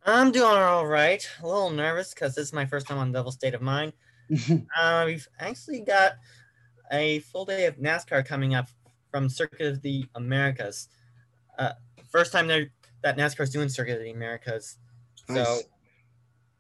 [0.06, 1.28] I'm doing all right.
[1.42, 3.94] A little nervous because this is my first time on Devil's State of Mind.
[4.78, 6.13] uh, we've actually got
[6.92, 8.68] a full day of NASCAR coming up
[9.12, 10.89] from Circuit of the Americas.
[11.58, 11.74] Uh,
[12.13, 14.78] first time that NASCAR's doing Circuit of the Americas.
[15.28, 15.60] So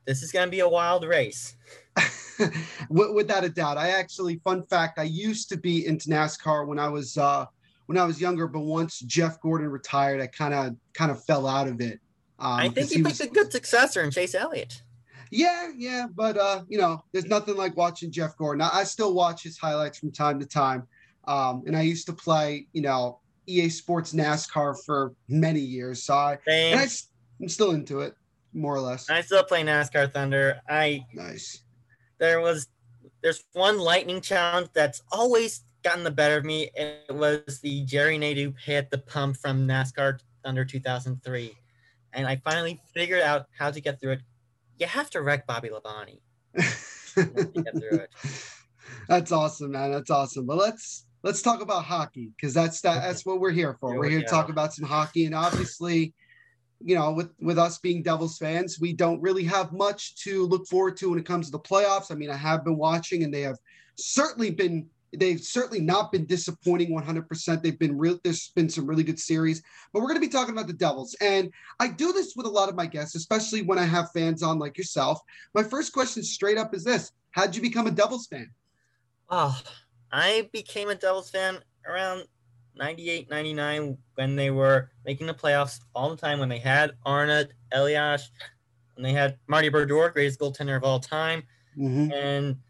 [0.05, 1.55] this is going to be a wild race.
[2.89, 3.77] Without a doubt.
[3.77, 7.45] I actually, fun fact, I used to be into NASCAR when I was uh
[7.85, 11.47] when I was younger, but once Jeff Gordon retired, I kind of kind of fell
[11.47, 11.99] out of it.
[12.39, 14.81] Um, I think he, was- picked a good successor in Chase Elliott.
[15.29, 18.61] Yeah, yeah, but uh, you know, there's nothing like watching Jeff Gordon.
[18.61, 20.87] I, I still watch his highlights from time to time.
[21.25, 26.03] Um, and I used to play, you know, EA Sports NASCAR for many years.
[26.03, 26.87] So I and I,
[27.41, 28.15] I'm still into it,
[28.53, 29.09] more or less.
[29.09, 30.59] I still play NASCAR Thunder.
[30.69, 31.63] I Nice.
[32.19, 32.67] there was
[33.21, 36.69] there's one lightning challenge that's always gotten the better of me.
[36.75, 41.53] It was the Jerry Nadeau hit the pump from NASCAR Thunder 2003,
[42.13, 44.21] and I finally figured out how to get through it.
[44.79, 46.19] You have to wreck Bobby Labonte
[47.15, 48.09] to get through it.
[49.07, 49.91] That's awesome, man.
[49.91, 50.45] That's awesome.
[50.45, 53.95] But let's let's talk about hockey because that's that, that's what we're here for.
[53.95, 56.13] We're we here to talk about some hockey, and obviously,
[56.83, 60.67] you know, with with us being Devils fans, we don't really have much to look
[60.67, 62.11] forward to when it comes to the playoffs.
[62.11, 63.57] I mean, I have been watching, and they have
[63.95, 64.87] certainly been.
[65.15, 67.61] They've certainly not been disappointing 100%.
[67.61, 68.19] They've been real.
[68.23, 69.61] There's been some really good series,
[69.93, 71.15] but we're going to be talking about the Devils.
[71.21, 74.41] And I do this with a lot of my guests, especially when I have fans
[74.41, 75.19] on like yourself.
[75.53, 78.49] My first question straight up is this How'd you become a Devils fan?
[79.29, 79.61] Oh,
[80.13, 82.25] I became a Devils fan around
[82.75, 86.39] 98, 99 when they were making the playoffs all the time.
[86.39, 88.29] When they had Arnott, Elias,
[88.93, 91.43] when they had Marty Brodeur, greatest goaltender of all time.
[91.75, 92.13] Mhm.
[92.13, 92.61] and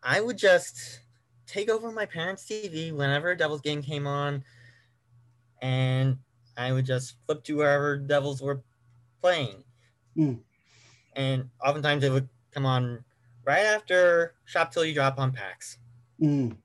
[0.00, 1.00] I would just
[1.48, 4.44] take over my parents' TV whenever a Devils game came on,
[5.60, 6.18] and
[6.56, 8.62] I would just flip to wherever Devils were
[9.20, 9.64] playing.
[10.16, 10.40] Mm.
[11.16, 13.04] And oftentimes it would come on
[13.44, 15.78] right after Shop Till You Drop on PAX.
[16.20, 16.56] Mm.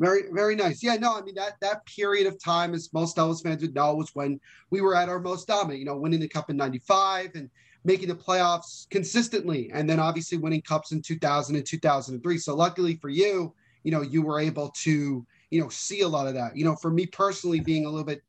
[0.00, 0.82] Very, very nice.
[0.82, 3.94] Yeah, no, I mean that that period of time, as most Devils fans would know,
[3.94, 5.78] was when we were at our most dominant.
[5.78, 7.50] You know, winning the cup in '95 and
[7.84, 12.38] making the playoffs consistently, and then obviously winning cups in 2000 and 2003.
[12.38, 16.26] So luckily for you, you know, you were able to, you know, see a lot
[16.26, 16.56] of that.
[16.56, 18.22] You know, for me personally, being a little bit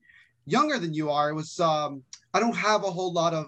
[0.46, 3.48] younger than you are, it was um, I don't have a whole lot of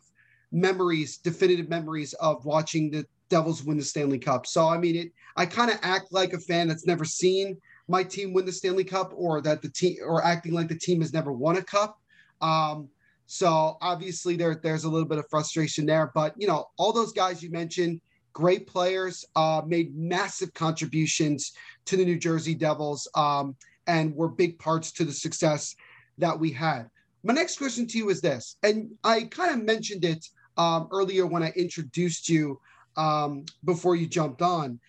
[0.53, 4.45] memories, definitive memories of watching the Devils win the Stanley Cup.
[4.45, 8.03] So I mean, it I kind of act like a fan that's never seen my
[8.03, 11.13] team win the Stanley Cup or that the team or acting like the team has
[11.13, 11.99] never won a cup.
[12.41, 12.89] Um,
[13.25, 17.11] so obviously there there's a little bit of frustration there, but you know, all those
[17.11, 18.01] guys you mentioned,
[18.33, 21.53] great players, uh, made massive contributions
[21.85, 23.55] to the New Jersey Devils um,
[23.87, 25.75] and were big parts to the success
[26.19, 26.87] that we had.
[27.23, 30.23] My next question to you is this, and I kind of mentioned it
[30.55, 32.59] um, earlier when I introduced you
[32.97, 34.79] um, before you jumped on.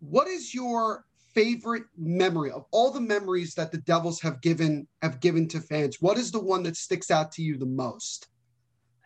[0.00, 5.20] What is your favorite memory of all the memories that the Devils have given have
[5.20, 6.00] given to fans?
[6.00, 8.28] What is the one that sticks out to you the most?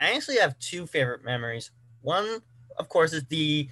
[0.00, 1.70] I actually have two favorite memories.
[2.02, 2.40] One,
[2.78, 3.68] of course, is the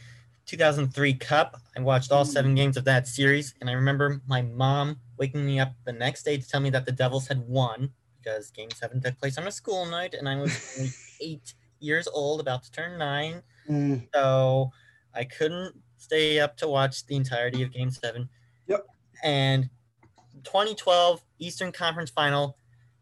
[0.47, 1.61] 2003 Cup.
[1.77, 5.61] I watched all seven games of that series, and I remember my mom waking me
[5.61, 9.01] up the next day to tell me that the Devils had won because Game Seven
[9.01, 12.73] took place on a school night, and I was only eight years old, about to
[12.73, 14.71] turn nine, Mm, so
[15.15, 18.29] I couldn't stay up to watch the entirety of Game Seven.
[18.69, 18.87] Yep.
[19.25, 19.69] And
[20.45, 22.57] 2012 Eastern Conference Final,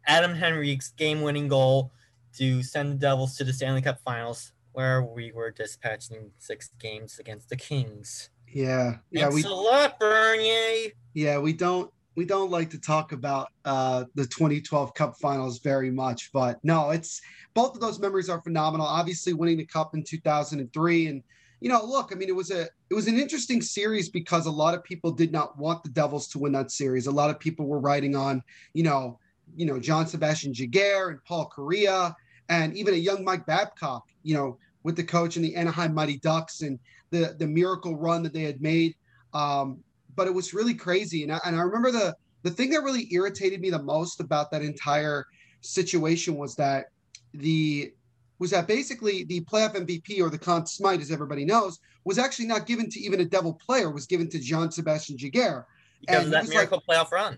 [0.07, 1.91] Adam Henrique's game-winning goal
[2.37, 7.19] to send the Devils to the Stanley Cup Finals, where we were dispatching six games
[7.19, 8.29] against the Kings.
[8.51, 10.91] yeah, yeah, Thanks we a lot, Bernier.
[11.13, 15.91] yeah we don't we don't like to talk about uh, the 2012 Cup Finals very
[15.91, 17.21] much, but no, it's
[17.53, 18.85] both of those memories are phenomenal.
[18.85, 21.23] Obviously, winning the Cup in 2003, and
[21.59, 24.51] you know, look, I mean, it was a it was an interesting series because a
[24.51, 27.07] lot of people did not want the Devils to win that series.
[27.07, 28.41] A lot of people were writing on,
[28.73, 29.19] you know,
[29.55, 32.15] you know, Jean-Sébastien Giguère and Paul Kariya,
[32.49, 36.17] and even a young Mike Babcock, you know, with the coach and the Anaheim Mighty
[36.19, 38.95] Ducks and the the miracle run that they had made.
[39.33, 39.83] Um,
[40.15, 43.07] but it was really crazy, and I, and I remember the the thing that really
[43.11, 45.25] irritated me the most about that entire
[45.61, 46.85] situation was that
[47.33, 47.91] the
[48.37, 52.47] was that basically the playoff MVP or the Conn Smythe, as everybody knows, was actually
[52.47, 53.89] not given to even a Devil player.
[53.89, 55.65] Was given to Jean-Sébastien Giguère.
[56.01, 57.37] Because And that miracle playoff run.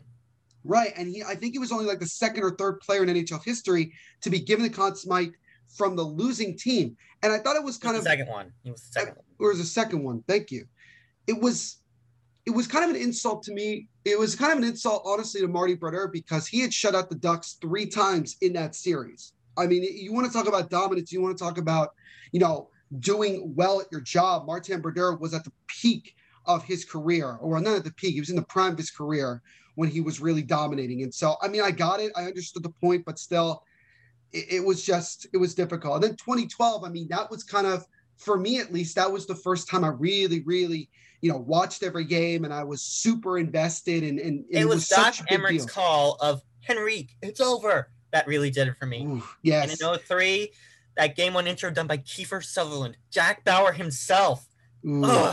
[0.63, 0.91] Right.
[0.97, 3.43] And he I think he was only like the second or third player in NHL
[3.43, 5.33] history to be given the Conn Smythe
[5.69, 6.97] from the losing team.
[7.23, 8.51] And I thought it was kind was of second one.
[8.65, 9.25] It was the second one.
[9.39, 10.23] or was a second one.
[10.27, 10.65] Thank you.
[11.27, 11.77] It was
[12.47, 13.89] it was kind of an insult to me.
[14.05, 17.09] It was kind of an insult, honestly, to Marty Brodeur because he had shut out
[17.09, 19.33] the Ducks three times in that series.
[19.57, 21.89] I mean, you want to talk about dominance, you want to talk about,
[22.31, 22.69] you know,
[22.99, 24.47] doing well at your job.
[24.47, 28.21] Martin Brodeur was at the peak of his career, or not at the peak, he
[28.21, 29.41] was in the prime of his career
[29.75, 31.03] when he was really dominating.
[31.03, 32.13] And so, I mean, I got it.
[32.15, 33.63] I understood the point, but still,
[34.31, 35.95] it, it was just, it was difficult.
[35.95, 37.85] And then 2012, I mean, that was kind of,
[38.15, 40.89] for me at least, that was the first time I really, really,
[41.21, 44.03] you know, watched every game and I was super invested.
[44.03, 47.89] And, and, and It was Doc such a Emrick's call of Henrique, it's over.
[48.11, 49.05] That really did it for me.
[49.05, 49.23] Ooh,
[49.63, 50.51] And in 03,
[50.95, 54.47] that game one intro done by Kiefer Sutherland, Jack Bauer himself.
[54.85, 55.31] Ooh,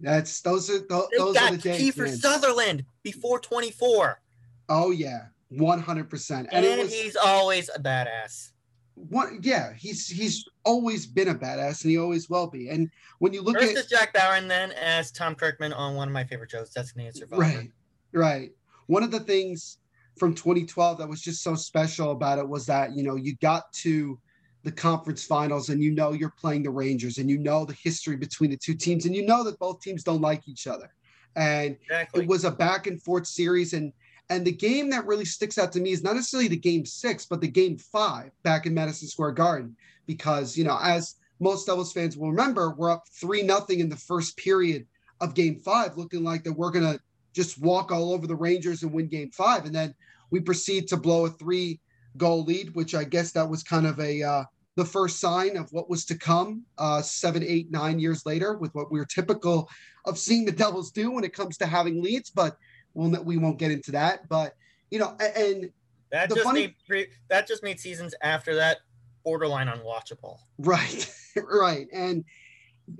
[0.00, 1.80] that's those are those are the days.
[1.94, 2.16] Kiefer man.
[2.16, 4.20] Sutherland before 24.
[4.68, 6.48] Oh yeah, one hundred percent.
[6.52, 8.50] And, And was he's always a badass.
[8.94, 9.40] One.
[9.42, 12.68] Yeah, he's he's always been a badass, and he always will be.
[12.68, 16.08] And when you look First at Jack Bauer, and then as Tom Kirkman on one
[16.08, 17.42] of my favorite shows, Designated Survivor.
[17.42, 17.70] Right,
[18.12, 18.50] right.
[18.86, 19.78] One of the things
[20.18, 23.72] from 2012 that was just so special about it was that you know you got
[23.72, 24.18] to
[24.64, 28.16] the conference finals and you know you're playing the Rangers and you know the history
[28.16, 30.92] between the two teams and you know that both teams don't like each other
[31.34, 32.22] and Exactly.
[32.22, 33.92] it was a back and forth series and
[34.32, 37.26] and the game that really sticks out to me is not necessarily the game six
[37.26, 39.76] but the game five back in madison square garden.
[40.06, 43.96] Because you know as most devils fans will remember we're up three nothing in the
[43.96, 44.86] first period
[45.20, 46.98] of game five looking like that we're gonna
[47.32, 49.64] just walk all over the rangers and win game five.
[49.64, 49.94] And then
[50.30, 51.80] we proceed to blow a three
[52.18, 54.44] goal lead which i guess that was kind of a uh,
[54.76, 58.74] the first sign of what was to come uh, seven eight nine years later with
[58.74, 59.68] what we're typical
[60.04, 62.30] of seeing the devils do when it comes to having leads.
[62.30, 62.56] But
[62.94, 64.54] we'll we won't get into that but
[64.90, 65.70] you know and
[66.10, 68.78] that the just funny- made that just made seasons after that
[69.24, 70.38] borderline unwatchable.
[70.58, 71.86] Right, right.
[71.92, 72.24] And,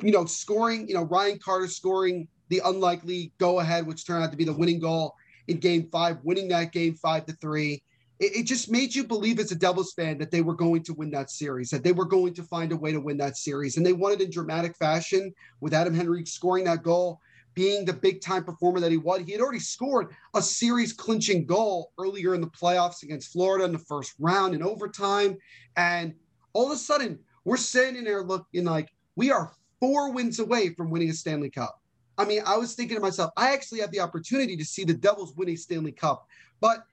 [0.02, 4.30] you know, scoring, you know, Ryan Carter scoring the unlikely go ahead, which turned out
[4.30, 5.14] to be the winning goal
[5.48, 7.82] in game five, winning that game five to three.
[8.20, 10.94] It, it just made you believe as a Devils fan that they were going to
[10.94, 13.76] win that series, that they were going to find a way to win that series.
[13.76, 17.20] And they won it in dramatic fashion with Adam Henrique scoring that goal,
[17.54, 19.22] being the big time performer that he was.
[19.24, 23.72] He had already scored a series clinching goal earlier in the playoffs against Florida in
[23.72, 25.36] the first round in overtime.
[25.76, 26.14] And
[26.52, 30.90] all of a sudden, we're sitting there looking like we are four wins away from
[30.90, 31.80] winning a Stanley Cup.
[32.18, 34.94] I mean, I was thinking to myself, I actually have the opportunity to see the
[34.94, 36.26] Devils win a Stanley Cup.
[36.60, 36.84] But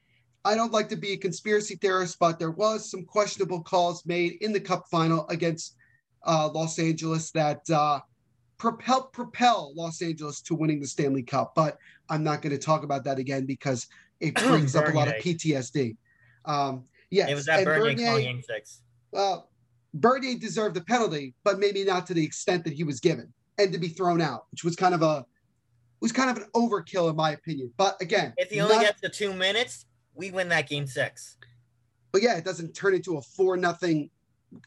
[0.45, 4.37] I don't like to be a conspiracy theorist, but there was some questionable calls made
[4.41, 5.75] in the Cup final against
[6.25, 7.99] uh, Los Angeles that uh,
[8.63, 11.53] propel propel Los Angeles to winning the Stanley Cup.
[11.55, 11.77] But
[12.09, 13.87] I'm not going to talk about that again because
[14.19, 15.95] it brings up a lot of PTSD.
[16.45, 18.81] Um, yes, It was that Bernier Bernier- calling game six.
[19.11, 19.49] well,
[19.95, 23.73] Bernier deserved the penalty, but maybe not to the extent that he was given and
[23.73, 25.25] to be thrown out, which was kind of a
[26.01, 27.73] was kind of an overkill in my opinion.
[27.75, 31.37] But again, If he only not- gets to two minutes, we win that game six.
[32.11, 34.09] but yeah, it doesn't turn into a four nothing,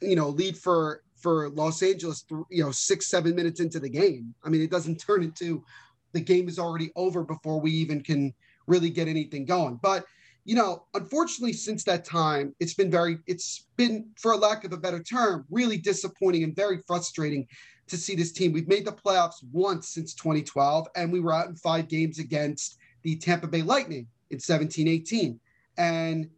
[0.00, 4.34] you know, lead for for Los Angeles, you know, six seven minutes into the game.
[4.44, 5.64] I mean, it doesn't turn into
[6.12, 8.34] the game is already over before we even can
[8.66, 9.78] really get anything going.
[9.82, 10.04] But
[10.44, 14.72] you know, unfortunately, since that time, it's been very, it's been, for a lack of
[14.72, 17.46] a better term, really disappointing and very frustrating
[17.86, 18.52] to see this team.
[18.52, 22.78] We've made the playoffs once since 2012, and we were out in five games against
[23.02, 25.38] the Tampa Bay Lightning in 17 18.
[25.78, 26.28] And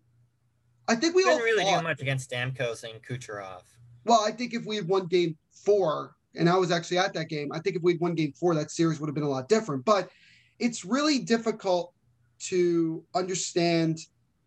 [0.86, 3.62] I think we all Didn't really thought, do much against Stamkos and Kucherov.
[4.04, 7.28] Well, I think if we had won game four, and I was actually at that
[7.28, 9.48] game, I think if we'd won game four, that series would have been a lot
[9.48, 9.84] different.
[9.84, 10.10] But
[10.58, 11.92] it's really difficult
[12.40, 13.98] to understand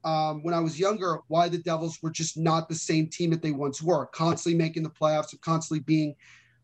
[0.03, 3.41] um, when I was younger why the Devils were just not the same team that
[3.41, 6.15] they once were, constantly making the playoffs and constantly being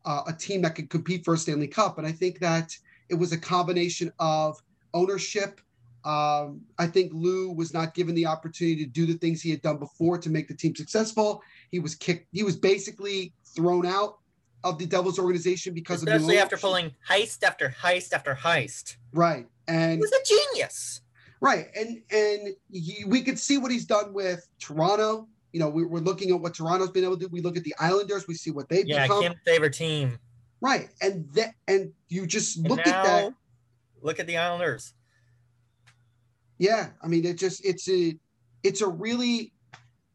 [0.05, 1.97] uh, a team that could compete for a Stanley Cup.
[1.97, 2.75] And I think that
[3.09, 4.61] it was a combination of
[4.93, 5.59] ownership.
[6.05, 9.61] Um, I think Lou was not given the opportunity to do the things he had
[9.61, 11.41] done before to make the team successful.
[11.73, 12.27] He was kicked.
[12.31, 14.19] He was basically thrown out
[14.63, 18.97] of the Devils organization because of Especially after pulling heist after heist after heist.
[19.11, 21.01] right and He was a genius.
[21.41, 25.27] right and and he, we could see what he's done with Toronto.
[25.51, 27.29] You know, we, we're looking at what Toronto's been able to do.
[27.31, 28.27] We look at the Islanders.
[28.27, 29.23] We see what they've Yeah, become.
[29.23, 30.19] Kim's favorite team.
[30.61, 33.33] Right, and that and you just And look at that.
[34.03, 34.93] look at the Islanders.
[36.59, 38.15] Yeah, I mean, it just it's a
[38.61, 39.51] it's a really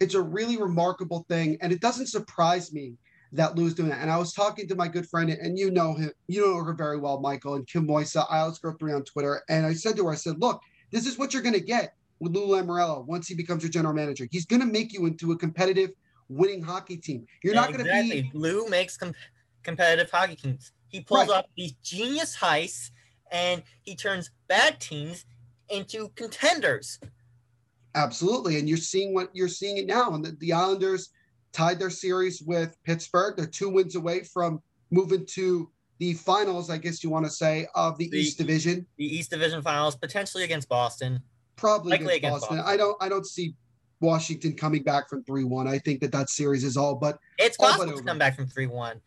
[0.00, 2.94] it's a really remarkable thing, and it doesn't surprise me
[3.32, 4.00] that Lou's doing that.
[4.00, 6.72] And I was talking to my good friend, and you know him, you know her
[6.72, 10.06] very well, Michael and Kim Moisa, Isles Girl Three on Twitter, and I said to
[10.06, 13.28] her, I said, look, this is what you're going to get with Lou Lamoriello once
[13.28, 14.26] he becomes your general manager.
[14.30, 15.90] He's going to make you into a competitive,
[16.28, 17.26] winning hockey team.
[17.42, 18.22] You're Yeah, not going to exactly.
[18.22, 19.14] be Lou makes com-
[19.62, 20.72] competitive hockey teams.
[20.88, 21.38] He pulls Right.
[21.38, 22.90] off these genius heists,
[23.30, 25.26] and he turns bad teams
[25.68, 26.98] into contenders.
[27.94, 28.58] Absolutely.
[28.58, 30.14] And you're seeing what you're seeing it now.
[30.14, 31.10] And the, the Islanders
[31.52, 33.36] tied their series with Pittsburgh.
[33.36, 34.60] They're two wins away from
[34.90, 38.86] moving to the finals, I guess you want to say, of the, The- East Division.
[38.96, 41.20] The East Division Finals, potentially against Boston.
[41.56, 42.56] Probably Likely against, against Boston.
[42.58, 42.72] Boston.
[42.72, 42.96] I don't.
[43.02, 43.54] I don't see
[44.00, 45.66] Washington coming back from three one.
[45.66, 46.94] I think that that series is all.
[46.94, 49.00] But It's All but possible to come back from 3 1.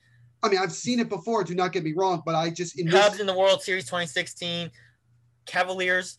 [0.44, 1.46] I mean, I've seen it before.
[1.46, 2.24] Do not get me wrong.
[2.26, 4.70] But I just in Cubs this, in the World Series 2016,
[5.46, 6.18] Cavaliers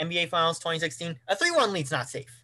[0.00, 1.18] NBA Finals 2016.
[1.28, 2.42] A 3 1 lead's not safe.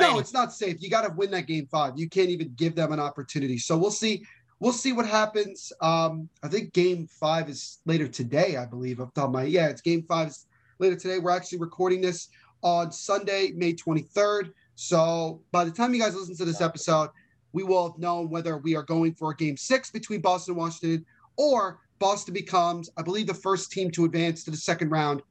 [0.00, 0.80] No, any- it's not safe.
[0.80, 1.94] You got to win that game five.
[1.96, 3.58] You can't even give them an opportunity.
[3.58, 4.24] So we'll see.
[4.60, 5.72] We'll see what happens.
[5.80, 8.98] Um, I think game five is later today, I believe.
[8.98, 10.46] Top of my yeah, it's game five is
[10.80, 11.20] later today.
[11.20, 12.28] We're actually recording this
[12.62, 14.52] on Sunday, May 23rd.
[14.74, 17.10] So by the time you guys listen to this episode,
[17.52, 20.60] we will have known whether we are going for a game six between Boston and
[20.60, 25.22] Washington, or Boston becomes, I believe, the first team to advance to the second round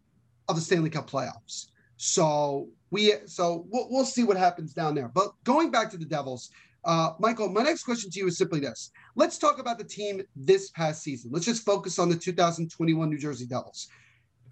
[0.47, 1.67] of the Stanley Cup playoffs.
[1.97, 5.09] So we so we'll, we'll see what happens down there.
[5.09, 6.49] But going back to the Devils,
[6.85, 10.21] uh, Michael, my next question to you is simply this: Let's talk about the team
[10.35, 11.31] this past season.
[11.33, 13.87] Let's just focus on the 2021 New Jersey Devils.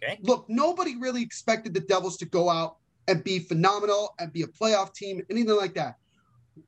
[0.03, 0.19] Okay.
[0.21, 2.77] Look, nobody really expected the Devils to go out
[3.07, 5.97] and be phenomenal and be a playoff team, anything like that.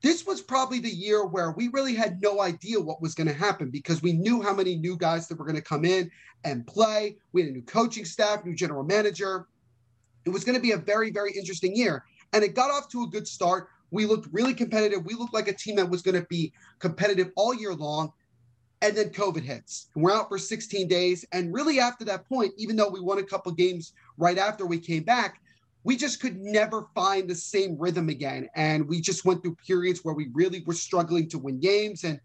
[0.02, 3.32] This was probably the year where we really had no idea what was going to
[3.32, 6.10] happen because we knew how many new guys that were going to come in
[6.44, 7.16] and play.
[7.32, 9.48] We had a new coaching staff, new general manager.
[10.26, 12.04] It was going to be a very, very interesting year.
[12.34, 13.68] And it got off to a good start.
[13.90, 15.06] We looked really competitive.
[15.06, 18.12] We looked like a team that was going to be competitive all year long.
[18.82, 19.88] And then COVID hits.
[19.96, 21.24] We're out for 16 days.
[21.32, 24.78] And really, after that point, even though we won a couple games right after we
[24.78, 25.40] came back,
[25.84, 28.48] we just could never find the same rhythm again.
[28.54, 32.04] And we just went through periods where we really were struggling to win games.
[32.04, 32.20] And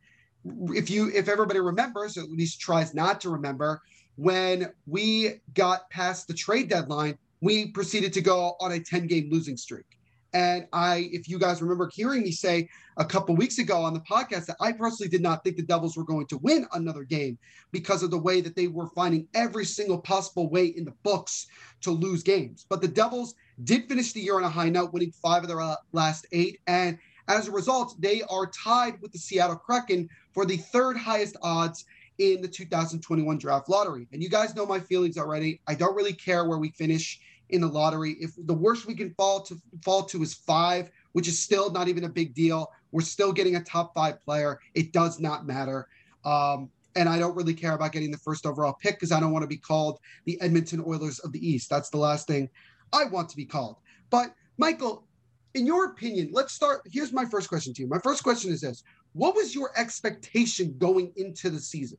[0.75, 3.81] if you, if everybody remembers, at least tries not to remember,
[4.15, 9.29] when we got past the trade deadline, we proceeded to go on a 10 game
[9.31, 9.85] losing streak.
[10.33, 13.99] And I, if you guys remember hearing me say a couple weeks ago on the
[13.99, 17.37] podcast that I personally did not think the Devils were going to win another game
[17.71, 21.47] because of the way that they were finding every single possible way in the books
[21.81, 22.65] to lose games.
[22.67, 25.61] But the Devils did finish the year on a high note, winning five of their
[25.61, 26.59] uh, last eight.
[26.67, 26.97] And
[27.27, 31.85] as a result, they are tied with the Seattle Kraken for the third highest odds
[32.17, 34.07] in the 2021 draft lottery.
[34.11, 35.61] And you guys know my feelings already.
[35.67, 38.17] I don't really care where we finish in the lottery.
[38.19, 41.87] If the worst we can fall to fall to is five, which is still not
[41.87, 44.59] even a big deal, we're still getting a top five player.
[44.73, 45.87] It does not matter.
[46.25, 49.31] Um, and I don't really care about getting the first overall pick because I don't
[49.31, 51.69] want to be called the Edmonton Oilers of the East.
[51.69, 52.49] That's the last thing
[52.93, 53.77] I want to be called.
[54.09, 55.07] But Michael,
[55.53, 56.81] in your opinion, let's start.
[56.85, 57.87] Here's my first question to you.
[57.87, 58.83] My first question is this:
[59.13, 61.97] What was your expectation going into the season?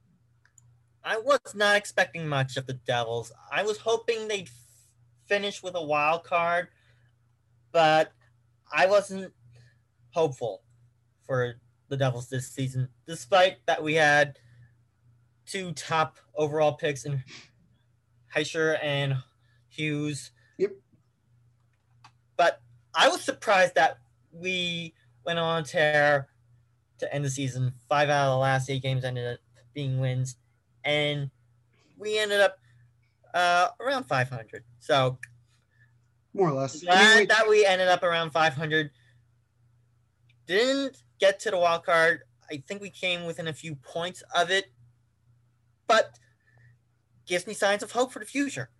[1.05, 3.31] I was not expecting much of the Devils.
[3.53, 4.49] I was hoping they'd
[5.27, 6.69] finish with a wild card,
[7.73, 8.13] but
[8.73, 9.33] I wasn't
[10.11, 10.63] hopeful
[11.27, 11.57] for
[11.89, 14.39] the Devils this season, despite that we had
[15.47, 17.23] two top overall picks in
[18.35, 19.17] Hischier and
[19.69, 20.31] Hughes.
[22.37, 22.61] But
[22.95, 23.99] I was surprised that
[24.33, 26.29] we went on a tear
[26.99, 27.73] to end the season.
[27.89, 29.41] Five out of the last eight games ended up
[29.75, 30.37] being wins
[30.85, 31.31] and
[31.99, 32.59] we ended up
[33.33, 34.65] uh, around 500.
[34.81, 35.19] So
[36.33, 36.83] More or less.
[36.83, 38.91] I glad mean, wait, that we ended up around 500.
[40.47, 42.23] Didn't get to the wild card.
[42.51, 44.67] I think we came within a few points of it,
[45.87, 46.19] but
[47.27, 48.71] gives me signs of hope for the future.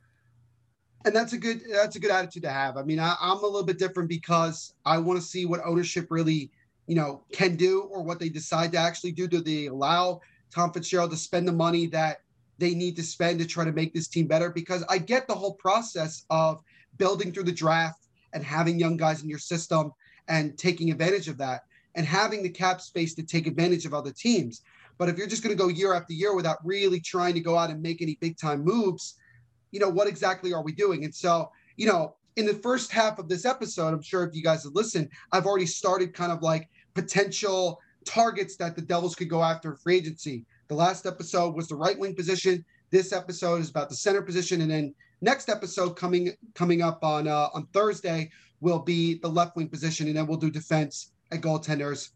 [1.05, 2.77] And that's a good that's a good attitude to have.
[2.77, 6.07] I mean, I, I'm a little bit different because I want to see what ownership
[6.11, 6.51] really,
[6.87, 9.27] you know, can do or what they decide to actually do.
[9.29, 12.23] Do they allow Tom Fitzgerald to spend the money that
[12.59, 14.51] they need to spend to try to make this team better?
[14.51, 16.63] Because I get the whole process of
[16.97, 19.93] building through the draft and having young guys in your system
[20.29, 21.63] and taking advantage of that
[21.97, 24.63] and having the cap space to take advantage of other teams.
[24.97, 27.59] But if you're just going to go year after year without really trying to go
[27.59, 29.17] out and make any big time moves,
[29.75, 31.05] you know, what exactly are we doing?
[31.05, 34.41] And so, you know, in the first half of this episode, I'm sure if you
[34.41, 39.29] guys have listened, I've already started kind of like potential targets that the Devils could
[39.29, 40.45] go after free agency.
[40.69, 42.65] The last episode was the right wing position.
[42.91, 47.27] This episode is about the center position, and then next episode coming coming up on
[47.27, 51.43] uh, on Thursday will be the left wing position, and then we'll do defense and
[51.43, 52.11] goaltenders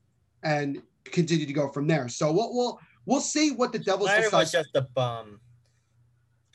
[0.45, 2.09] and continue to go from there.
[2.09, 4.39] So we'll we'll we'll see what the Devils decide.
[4.39, 5.41] was just a bum.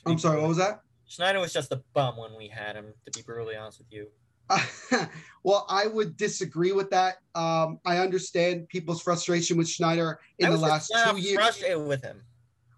[0.05, 0.79] I'm sorry, what was that?
[1.14, 4.07] Schneider was just a bum when we had him, to be brutally honest with you.
[5.43, 7.18] well, I would disagree with that.
[7.36, 11.36] Um, I understand people's frustration with Schneider in the last uh, two years.
[11.36, 12.24] frustrated with him.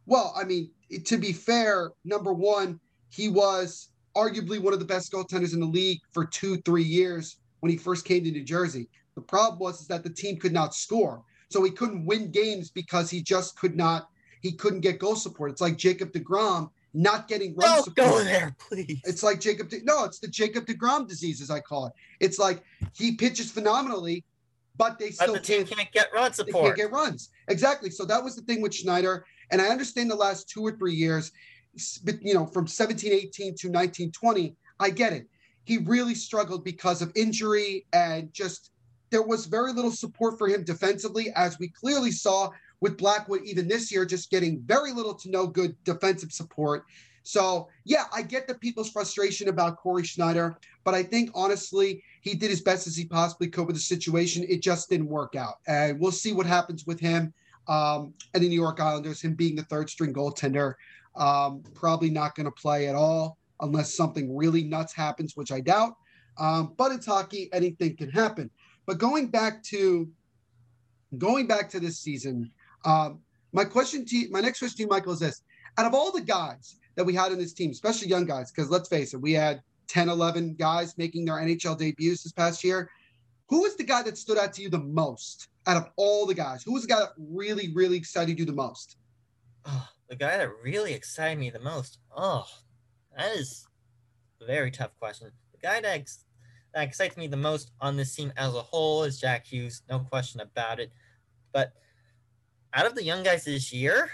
[0.06, 0.70] Well, I mean,
[1.06, 5.66] to be fair, number one, he was arguably one of the best goaltenders in the
[5.66, 8.90] league for two, three years when he first came to New Jersey.
[9.16, 12.70] The problem was is that the team could not score, so he couldn't win games
[12.70, 14.10] because he just could not.
[14.42, 15.52] he couldn't get goal support.
[15.52, 18.10] It's like Jacob DeGrom not getting run Don't support.
[18.10, 19.02] go there, please.
[19.04, 19.70] It's like Jacob.
[19.70, 21.94] De- no, it's the Jacob Degrom disease, as I call it.
[22.20, 24.24] It's like he pitches phenomenally,
[24.78, 25.78] but they but still the team can't.
[25.78, 27.30] can't get run They can't get runs.
[27.50, 27.90] Exactly.
[27.90, 29.26] So that was the thing with Schneider.
[29.52, 31.32] And I understand the last two or three years,
[32.04, 35.28] but, you know, from 17, 18 to 1920, I get it.
[35.66, 38.72] He really struggled because of injury and just
[39.12, 42.50] there was very little support for him defensively, as we clearly saw
[42.86, 46.86] with Blackwood even this year, just getting very little to no good defensive support.
[47.24, 52.36] So, yeah, I get the people's frustration about Corey Schneider, but I think honestly, he
[52.36, 54.46] did as best as he possibly could with the situation.
[54.48, 55.56] It just didn't work out.
[55.66, 57.34] And we'll see what happens with him
[57.68, 60.76] um, and the New York Islanders, him being the third string goaltender.
[61.16, 65.60] Um, probably not going to play at all unless something really nuts happens, which I
[65.60, 65.96] doubt.
[66.38, 68.52] Um, but it's hockey, anything can happen.
[68.86, 70.08] But going back to
[71.18, 72.52] going back to this season,
[72.86, 73.20] um,
[73.52, 75.42] my question to you, my next question to you, Michael, is this:
[75.78, 78.70] Out of all the guys that we had in this team, especially young guys, because
[78.70, 82.90] let's face it, we had 10, 11 guys making their NHL debuts this past year.
[83.50, 86.34] Who was the guy that stood out to you the most out of all the
[86.34, 86.64] guys?
[86.64, 88.98] Who was the guy that really, really excited you the most?
[89.66, 92.00] Oh, the guy that really excited me the most.
[92.16, 92.46] Oh,
[93.16, 93.66] that is
[94.42, 95.32] a very tough question.
[95.52, 96.26] The guy that, ex-
[96.74, 100.00] that excites me the most on this team as a whole is Jack Hughes, no
[100.00, 100.92] question about it.
[101.54, 101.74] But
[102.76, 104.10] out of the young guys this year,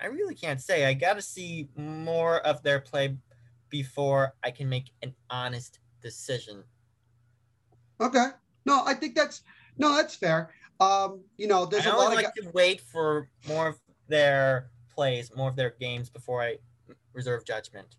[0.00, 0.86] I really can't say.
[0.86, 3.16] I got to see more of their play
[3.68, 6.64] before I can make an honest decision.
[8.00, 8.28] Okay.
[8.64, 9.42] No, I think that's
[9.76, 10.50] no, that's fair.
[10.80, 12.44] Um, you know, there's I a lot of like guys.
[12.44, 13.76] to wait for more of
[14.08, 16.56] their plays, more of their games before I
[17.12, 17.96] reserve judgment.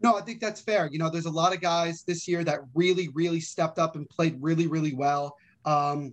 [0.00, 0.88] No, I think that's fair.
[0.92, 4.08] You know, there's a lot of guys this year that really, really stepped up and
[4.08, 5.34] played really, really well.
[5.64, 6.12] Um,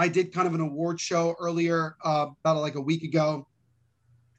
[0.00, 3.46] I did kind of an award show earlier, uh, about like a week ago,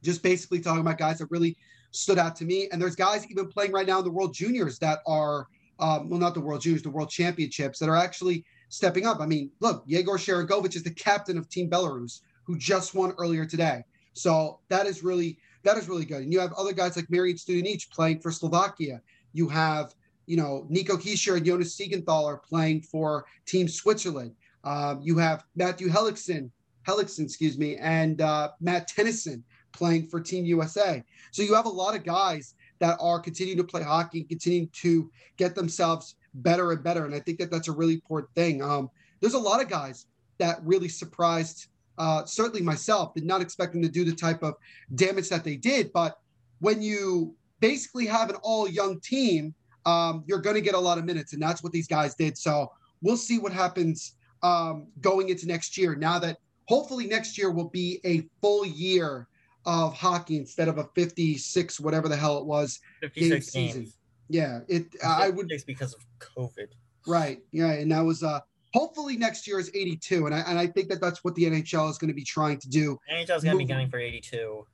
[0.01, 1.55] just basically talking about guys that really
[1.91, 2.67] stood out to me.
[2.71, 5.45] And there's guys even playing right now in the World Juniors that are,
[5.79, 9.19] um, well, not the World Juniors, the World Championships that are actually stepping up.
[9.19, 13.45] I mean, look, Yegor Sharangovich is the captain of Team Belarus, who just won earlier
[13.45, 13.83] today.
[14.13, 16.23] So that is really that is really good.
[16.23, 18.99] And you have other guys like Marian Studenic playing for Slovakia.
[19.33, 19.93] You have,
[20.25, 24.33] you know, Nico Hischier and Jonas Siegenthaler playing for Team Switzerland.
[24.63, 26.49] Um, you have Matthew Hellickson,
[26.87, 31.03] Hellickson, excuse me, and uh, Matt Tennyson playing for Team USA.
[31.31, 35.09] So you have a lot of guys that are continuing to play hockey, continuing to
[35.37, 37.05] get themselves better and better.
[37.05, 38.61] And I think that that's a really important thing.
[38.61, 38.89] Um,
[39.19, 40.07] there's a lot of guys
[40.39, 44.55] that really surprised uh, certainly myself, did not expect them to do the type of
[44.95, 45.93] damage that they did.
[45.93, 46.17] But
[46.59, 49.53] when you basically have an all young team,
[49.85, 51.33] um, you're going to get a lot of minutes.
[51.33, 52.37] And that's what these guys did.
[52.37, 55.95] So we'll see what happens um, going into next year.
[55.95, 56.37] Now that
[56.67, 59.27] hopefully next year will be a full year
[59.65, 62.79] of hockey instead of a 56, whatever the hell it was.
[63.01, 63.81] 56 season.
[63.81, 63.97] games.
[64.29, 64.85] Yeah, it.
[65.05, 66.67] I would 56 because of COVID.
[67.05, 67.41] Right.
[67.51, 68.39] Yeah, and that was uh
[68.73, 71.89] hopefully next year is 82 and I and I think that that's what the NHL
[71.89, 72.97] is going to be trying to do.
[73.11, 74.65] NHL is going to be going for 82.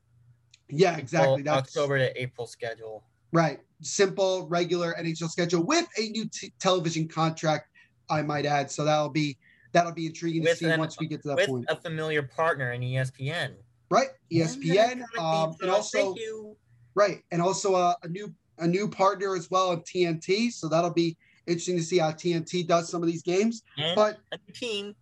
[0.69, 1.41] Yeah, exactly.
[1.41, 3.03] That's October to April schedule.
[3.31, 3.59] right.
[3.81, 7.69] Simple regular NHL schedule with a new t- television contract
[8.09, 8.71] I might add.
[8.71, 9.37] So that'll be
[9.77, 11.65] that'll be intriguing to see an- once we get to that With point.
[11.69, 13.53] a familiar partner in ESPN.
[13.89, 14.09] Right?
[14.31, 16.57] ESPN um and also Thank you.
[16.95, 20.89] right, and also a, a new a new partner as well of TNT, so that'll
[20.93, 21.15] be
[21.45, 23.61] interesting to see how TNT does some of these games.
[23.77, 24.95] And But a new team.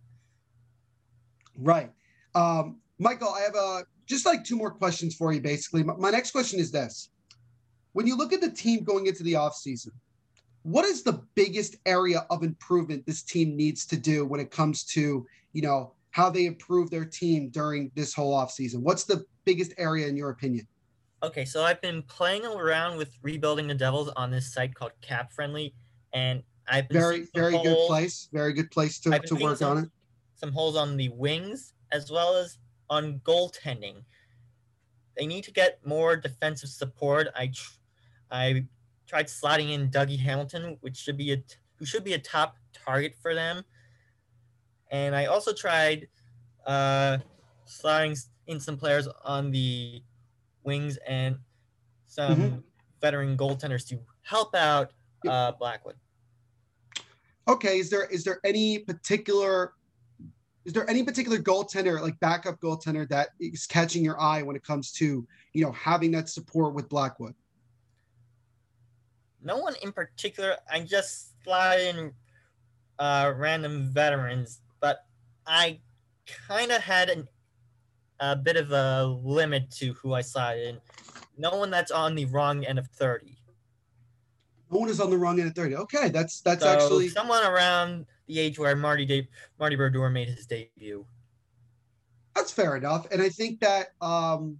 [1.58, 1.90] Right.
[2.34, 5.82] Um, Michael, I have a just like two more questions for you, basically.
[5.82, 7.08] My, my next question is this.
[7.94, 9.88] When you look at the team going into the offseason,
[10.66, 14.82] what is the biggest area of improvement this team needs to do when it comes
[14.82, 18.80] to, you know, how they improve their team during this whole offseason?
[18.80, 20.66] What's the biggest area in your opinion?
[21.22, 25.32] Okay, so I've been playing around with rebuilding the Devils on this site called Cap
[25.32, 25.72] Friendly,
[26.12, 28.28] and I've been Very, very good place.
[28.32, 29.90] Very good place to, to work some- on it.
[30.34, 32.58] some holes on the wings as well as
[32.90, 34.02] on goaltending.
[35.16, 37.28] They need to get more defensive support.
[37.36, 37.70] I tr-
[38.32, 38.66] I
[39.06, 41.42] tried slotting in Dougie Hamilton, which should be a
[41.78, 43.64] who should be a top target for them.
[44.90, 46.08] And I also tried
[46.66, 47.18] uh,
[47.64, 50.02] sliding s- in some players on the
[50.64, 51.38] wings and
[52.06, 52.62] some Mhm.
[53.00, 54.92] veteran goaltenders to help out
[55.28, 55.96] uh, Blackwood.
[57.48, 59.74] Okay, is there is there any particular
[60.64, 64.64] is there any particular goaltender, like backup goaltender, that is catching your eye when it
[64.64, 67.34] comes to you know having that support with Blackwood?
[69.46, 70.56] No one in particular.
[70.70, 72.12] I just slide in
[72.98, 74.98] uh, random veterans, but
[75.46, 75.80] I
[76.48, 77.28] kind of had an
[78.18, 80.78] a bit of a limit to who I slide in.
[81.38, 83.36] No one that's on the wrong end of 30.
[84.72, 85.76] No one is on the wrong end of 30.
[85.76, 89.28] Okay, that's that's so actually someone around the age where Marty De-
[89.60, 91.06] Marty Brodeur made his debut.
[92.34, 93.06] that's fair enough.
[93.12, 94.58] And I think that um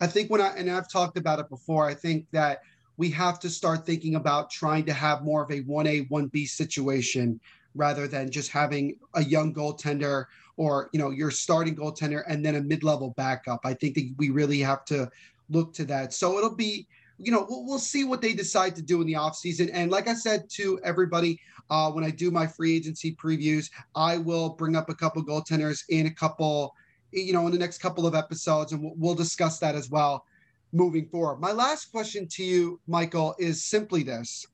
[0.00, 2.62] I think when I and I've talked about it before, I think that
[2.96, 7.40] we have to start thinking about trying to have more of a 1A, 1B situation
[7.74, 10.24] rather than just having a young goaltender
[10.56, 13.60] or you know your starting goaltender and then a mid-level backup.
[13.64, 15.10] I think that we really have to
[15.50, 16.14] look to that.
[16.14, 16.86] So it'll be
[17.18, 20.06] you know we'll, we'll see what they decide to do in the offseason and like
[20.08, 21.40] i said to everybody
[21.70, 25.84] uh, when i do my free agency previews i will bring up a couple goaltenders
[25.88, 26.74] in a couple
[27.12, 30.26] you know in the next couple of episodes and we'll, we'll discuss that as well
[30.72, 34.44] moving forward my last question to you michael is simply this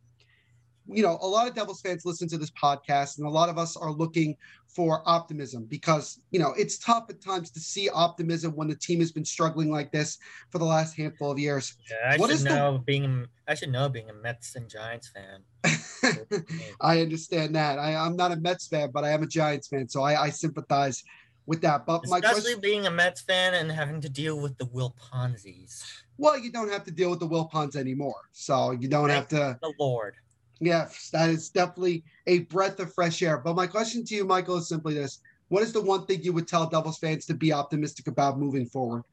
[0.89, 3.57] you know a lot of devils fans listen to this podcast and a lot of
[3.59, 4.37] us are looking
[4.75, 8.99] for optimism because you know it's tough at times to see optimism when the team
[9.01, 10.19] has been struggling like this
[10.51, 13.55] for the last handful of years Yeah, I What should is the- know being I
[13.55, 15.43] should know being a Mets and Giants fan.
[16.81, 17.79] I understand that.
[17.79, 20.31] I, I'm not a Mets fan, but I am a Giants fan, so I, I
[20.31, 21.03] sympathize
[21.47, 21.87] with that.
[21.87, 25.45] But my Especially question, being a Mets fan and having to deal with the Wilpon's.
[26.19, 29.29] well, you don't have to deal with the Will Wilpons anymore, so you don't have
[29.29, 29.59] to.
[29.61, 30.15] The Lord.
[30.61, 33.39] Yes, that is definitely a breath of fresh air.
[33.39, 36.33] But my question to you, Michael, is simply this: What is the one thing you
[36.33, 39.03] would tell Devils fans to be optimistic about moving forward?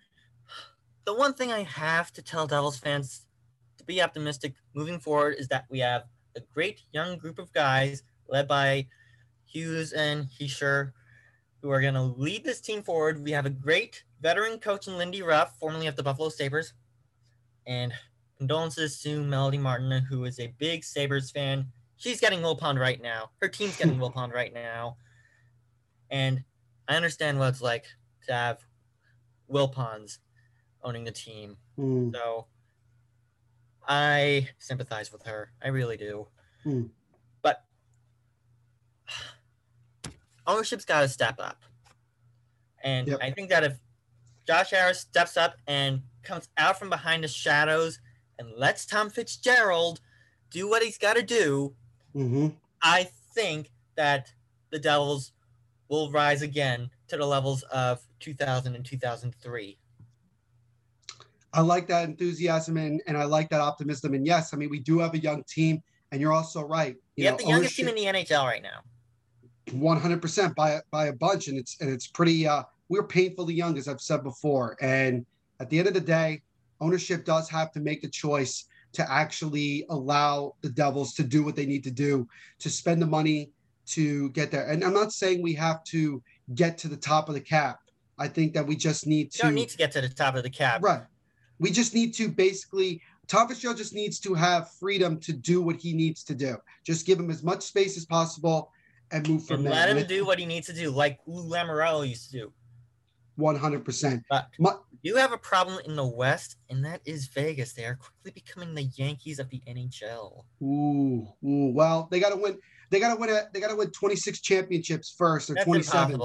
[1.06, 3.26] The one thing I have to tell Devils fans
[3.80, 6.04] to be optimistic moving forward is that we have
[6.36, 8.86] a great young group of guys led by
[9.46, 10.92] Hughes and Hischier
[11.62, 13.24] who are going to lead this team forward.
[13.24, 16.74] We have a great veteran coach in Lindy Ruff, formerly of the Buffalo Sabres.
[17.68, 17.94] And
[18.38, 21.68] condolences to Melody Martin, who is a big Sabres fan.
[21.98, 23.32] She's getting Will Pond right now.
[23.42, 24.98] Her team's getting Will Pond right now.
[26.10, 26.44] And
[26.88, 27.86] I understand what it's like
[28.28, 28.58] to have
[29.48, 30.20] Will Ponds
[30.84, 31.58] owning the team.
[31.76, 32.48] Hmm, So
[33.88, 35.52] I sympathize with her.
[35.62, 36.28] I really do.
[36.64, 36.84] Hmm.
[37.42, 37.64] But
[40.50, 41.64] ownership's got to step up.
[42.84, 43.20] And Yep.
[43.22, 43.78] I think that if
[44.48, 48.00] Josh Harris steps up and comes out from behind the shadows
[48.38, 50.02] and lets Tom Fitzgerald
[50.50, 51.76] do what he's got to do,
[52.16, 52.56] mhm.
[52.82, 54.34] I think that
[54.72, 55.34] the Devils
[55.90, 59.78] will rise again to the levels of 2000 and 2003.
[61.52, 64.14] I like that enthusiasm and, and I like that optimism.
[64.14, 65.82] And yes, I mean we do have a young team,
[66.12, 66.96] and you're also right.
[67.16, 68.82] You, You have know, the youngest ownership- team in the NHL right now.
[69.74, 72.48] One hundred percent by a- by a bunch, and it's and it's pretty.
[72.48, 74.76] Uh, we're painfully young, as I've said before.
[74.82, 75.26] And
[75.60, 76.42] at the end of the day,
[76.82, 81.56] ownership does have to make the choice to actually allow the Devils to do what
[81.56, 82.28] they need to do
[82.60, 83.52] to spend the money
[83.88, 84.68] to get there.
[84.68, 86.24] And I'm not saying we have to
[86.56, 87.80] get to the top of the cap.
[88.18, 89.38] I think that we just need You to.
[89.44, 90.82] don't need to get to the top of the cap.
[90.82, 91.04] Right.
[91.60, 93.02] We just need to basically.
[93.28, 96.58] Tom Fitzgerald just needs to have freedom to do what he needs to do.
[96.84, 98.72] Just give him as much space as possible
[99.12, 99.74] and move from there.
[99.74, 102.54] let him do what he needs to do, like Lou Lamoriello used to do.
[103.40, 104.24] 100%.
[104.30, 104.50] But
[105.02, 107.74] you have a problem in the West, and that is Vegas.
[107.74, 110.44] They are quickly becoming the Yankees of the NHL.
[110.62, 111.72] Ooh, ooh.
[111.74, 112.58] Well, they got to win.
[112.90, 113.30] They got to win.
[113.30, 116.20] A, they got to win 26 championships first, or 27.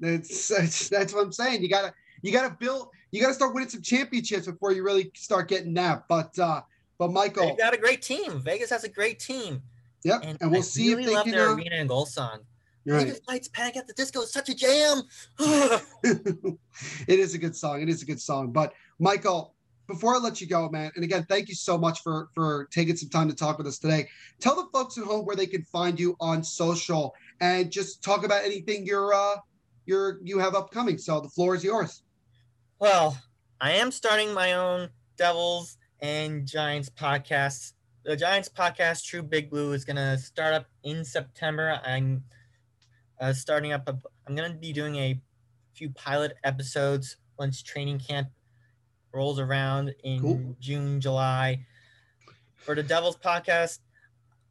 [0.00, 1.62] That's, that's that's what I'm saying.
[1.62, 1.92] You gotta
[2.22, 2.88] you gotta build.
[3.10, 6.04] You gotta start winning some championships before you really start getting that.
[6.08, 6.62] But uh,
[6.98, 8.40] but Michael, They've got a great team.
[8.40, 9.62] Vegas has a great team.
[10.04, 10.20] Yep.
[10.24, 11.32] And, And, we'll I see really if they love can.
[11.34, 12.40] their Uh, arena and goal song.
[12.86, 13.06] right.
[13.06, 15.02] Vegas Lights Panic at the Disco is such a jam.
[16.02, 16.58] it
[17.18, 17.82] is a good song.
[17.82, 18.52] It is a good song.
[18.52, 19.54] But Michael,
[19.86, 22.96] before I let you go, man, and again, thank you so much for for taking
[22.96, 24.08] some time to talk with us today.
[24.40, 28.24] Tell the folks at home where they can find you on social and just talk
[28.24, 29.36] about anything you're uh
[29.86, 30.98] you're you have upcoming.
[30.98, 32.02] So the floor is yours.
[32.78, 33.16] Well,
[33.60, 37.72] I am starting my own Devils and Giants podcast.
[38.08, 41.78] The Giants podcast, True Big Blue, is gonna start up in September.
[41.84, 42.24] I'm
[43.20, 43.86] uh, starting up.
[43.86, 45.20] A, I'm gonna be doing a
[45.74, 48.30] few pilot episodes once training camp
[49.12, 50.56] rolls around in Cool.
[50.58, 51.66] June, July.
[52.56, 53.80] For the Devils podcast,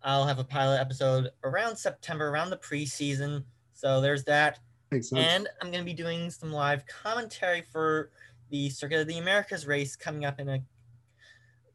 [0.03, 3.43] I'll have a pilot episode around September, around the preseason.
[3.73, 4.59] So there's that.
[4.91, 5.25] Makes sense.
[5.25, 8.11] And I'm going to be doing some live commentary for
[8.51, 10.61] the Circuit of the Americas race coming up in a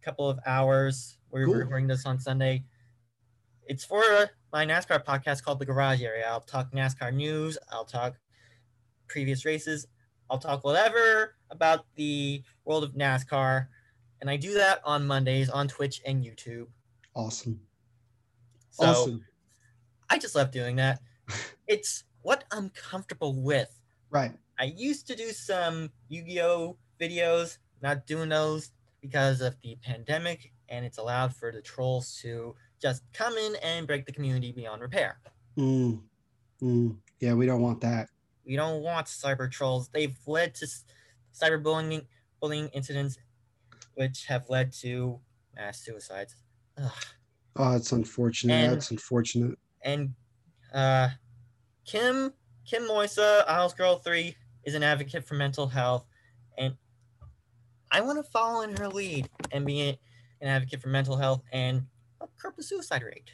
[0.01, 1.19] couple of hours.
[1.33, 1.55] We're Cool.
[1.55, 2.65] recording this on Sunday.
[3.67, 4.03] It's for
[4.53, 6.27] my NASCAR podcast called The Garage Area.
[6.29, 8.17] I'll talk NASCAR news, I'll talk
[9.09, 9.87] previous races,
[10.29, 13.69] I'll talk whatever about the world of NASCAR.
[14.21, 16.67] And I do that on Mondays on Twitch and YouTube.
[17.15, 17.61] awesome.
[18.71, 19.25] So awesome.
[20.11, 21.01] I just love doing that.
[21.69, 23.81] It's what I'm comfortable with.
[24.11, 24.33] Right.
[24.59, 30.87] I used to do some Yu-Gi-Oh videos, not doing those because of the pandemic, and
[30.87, 35.19] it's allowed for the trolls to just come in and break the community beyond repair.
[35.57, 36.01] Mm,
[36.63, 36.97] mm.
[37.21, 38.09] Yeah, we don't want that.
[38.45, 39.89] We don't want cyber trolls.
[39.93, 40.67] They've led to
[41.39, 42.07] cyberbullying
[42.41, 43.19] bullying incidents,
[43.95, 45.21] which have led to
[45.55, 46.35] mass suicides.
[46.83, 46.91] Ugh.
[47.57, 48.55] Oh, it's unfortunate.
[48.55, 49.59] And- That's unfortunate.
[49.85, 50.15] And
[50.73, 51.11] uh,
[51.85, 52.33] Kim
[52.65, 56.07] Kim Moisa, Isles Girl Three, is an advocate for mental health,
[56.57, 56.75] and
[57.91, 59.99] I want to follow in her lead and be
[60.43, 61.83] an advocate for mental health and
[62.19, 63.31] help curb the suicide rate.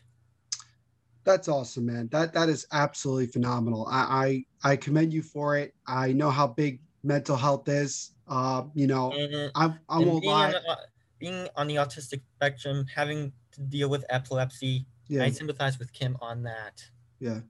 [1.24, 2.08] That's awesome, man.
[2.12, 3.86] That that is absolutely phenomenal.
[3.90, 5.74] I I, I commend you for it.
[5.86, 8.12] I know how big mental health is.
[8.28, 10.46] Uh, you know, And, I I won't being, lie.
[10.46, 10.78] On the,
[11.18, 16.16] being on the autistic spectrum, having to deal with epilepsy, Yeah, I sympathize with Kim
[16.20, 16.82] on that.
[17.18, 17.40] yeah.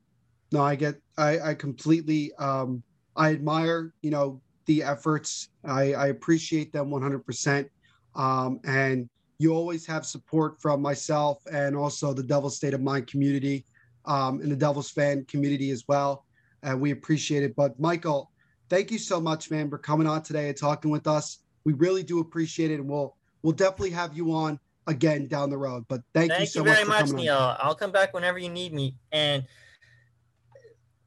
[0.51, 0.97] No, I get.
[1.19, 2.33] I I completely.
[2.35, 2.83] Um,
[3.17, 3.93] I admire.
[4.03, 5.51] You know the efforts.
[5.65, 7.21] I I appreciate them 100.
[7.25, 7.69] percent
[8.17, 9.09] Um, and
[9.39, 13.65] you always have support from myself and also the Devil's State of Mind community,
[14.05, 16.25] um, and the Devils fan community as well.
[16.63, 17.55] And we appreciate it.
[17.55, 18.33] But Michael,
[18.69, 21.39] thank you so much, man, for coming on today and talking with us.
[21.65, 24.59] We really do appreciate it, and we'll we'll definitely have you on
[24.89, 25.85] again down the road.
[25.89, 27.37] But thank, Thank you so you very much much, for coming Neil.
[27.37, 27.57] on.
[27.61, 28.97] I'll come back whenever you need me.
[29.13, 29.45] And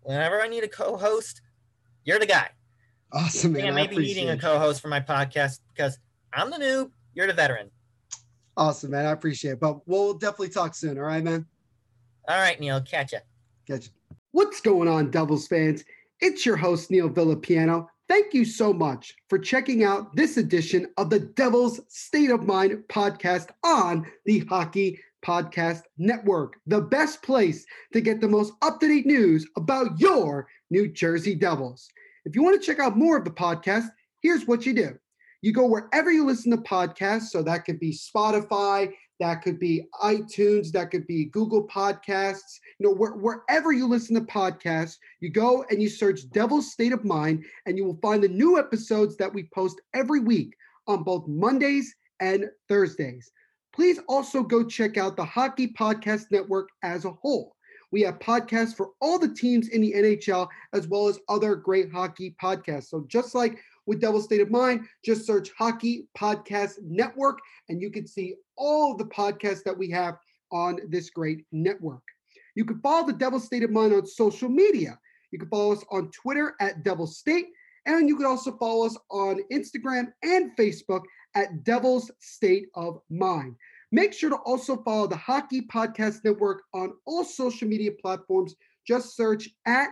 [0.03, 1.41] whenever I need a co-host,
[2.05, 2.49] you're the guy.
[3.11, 3.65] Awesome, man.
[3.65, 5.97] I I may be needing a co-host for my podcast because
[6.31, 7.71] I'm the noob, you're the veteran.
[8.57, 9.05] Awesome, man.
[9.05, 9.59] I appreciate it.
[9.59, 10.97] But we'll definitely talk soon.
[10.97, 11.45] All right, man.
[12.27, 13.19] All right, Neil, catch ya.
[13.67, 14.17] Catch you.
[14.31, 15.83] What's going on, Devils fans?
[16.19, 17.87] It's your host, Neil Villapiano.
[18.07, 22.83] Thank you so much for checking out this edition of the Devil's State of Mind
[22.89, 28.87] podcast on the Hockey Podcast Network, the best place to get the most up to
[28.87, 31.87] date news about your New Jersey Devils.
[32.25, 33.87] If you want to check out more of the podcast,
[34.21, 34.97] here's what you do
[35.41, 37.29] you go wherever you listen to podcasts.
[37.29, 42.87] So that could be Spotify, that could be iTunes, that could be Google Podcasts, you
[42.87, 47.05] know, where, wherever you listen to podcasts, you go and you search Devil's State of
[47.05, 50.55] Mind, and you will find the new episodes that we post every week
[50.87, 53.31] on both Mondays and Thursdays.
[53.73, 57.55] Please also go check out the Hockey Podcast Network as a whole.
[57.91, 61.91] We have podcasts for all the teams in the NHL, as well as other great
[61.91, 62.85] hockey podcasts.
[62.85, 63.59] So just like
[63.91, 68.95] with Devil's State of Mind, just search Hockey Podcast Network, and you can see all
[68.95, 70.15] the podcasts that we have
[70.49, 72.01] on this great network.
[72.55, 74.97] You can follow the Devil's State of Mind on social media.
[75.31, 77.47] You can follow us on Twitter at Devil's State,
[77.85, 81.01] and you can also follow us on Instagram and Facebook
[81.35, 83.57] at Devil's State of Mind.
[83.91, 88.55] Make sure to also follow the Hockey Podcast Network on all social media platforms.
[88.87, 89.89] Just search at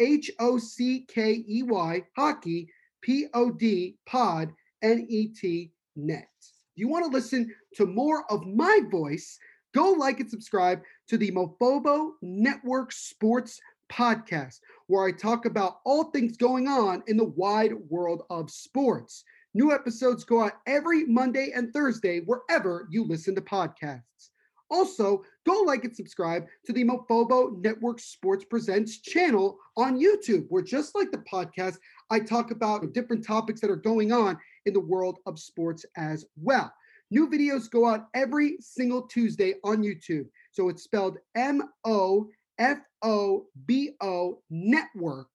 [0.00, 2.68] H O C K E Y Hockey
[3.02, 6.28] P O D Pod N E T Net.
[6.40, 9.38] If you want to listen to more of my voice,
[9.74, 16.04] go like and subscribe to the Mofobo Network Sports Podcast, where I talk about all
[16.04, 19.24] things going on in the wide world of sports.
[19.54, 24.30] New episodes go out every Monday and Thursday, wherever you listen to podcasts.
[24.70, 30.62] Also, go like and subscribe to the Mofobo Network Sports Presents channel on YouTube, where
[30.62, 31.78] just like the podcast,
[32.10, 36.24] I talk about different topics that are going on in the world of sports as
[36.36, 36.72] well.
[37.10, 40.26] New videos go out every single Tuesday on YouTube.
[40.52, 42.28] So it's spelled M O
[42.58, 45.30] F O B O Network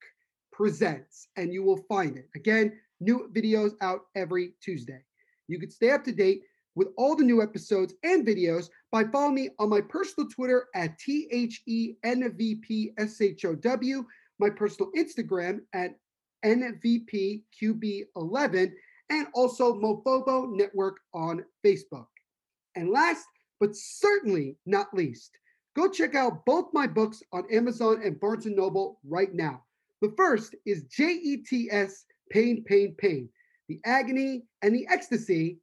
[0.52, 2.30] Presents, and you will find it.
[2.36, 5.04] Again, new videos out every Tuesday.
[5.48, 6.42] You can stay up to date
[6.76, 10.98] with all the new episodes and videos by following me on my personal Twitter at
[11.00, 14.06] T H E N V P S H O W,
[14.40, 15.96] my personal Instagram at
[16.46, 18.72] NVPQB11,
[19.10, 22.08] and also Mofobo Network on Facebook.
[22.76, 23.26] And last
[23.60, 25.38] but certainly not least,
[25.76, 29.64] go check out both my books on Amazon and Barnes & Noble right now.
[30.02, 33.30] The first is J-E-T-S, Pain, Pain, Pain,
[33.70, 35.60] the agony and the ecstasy,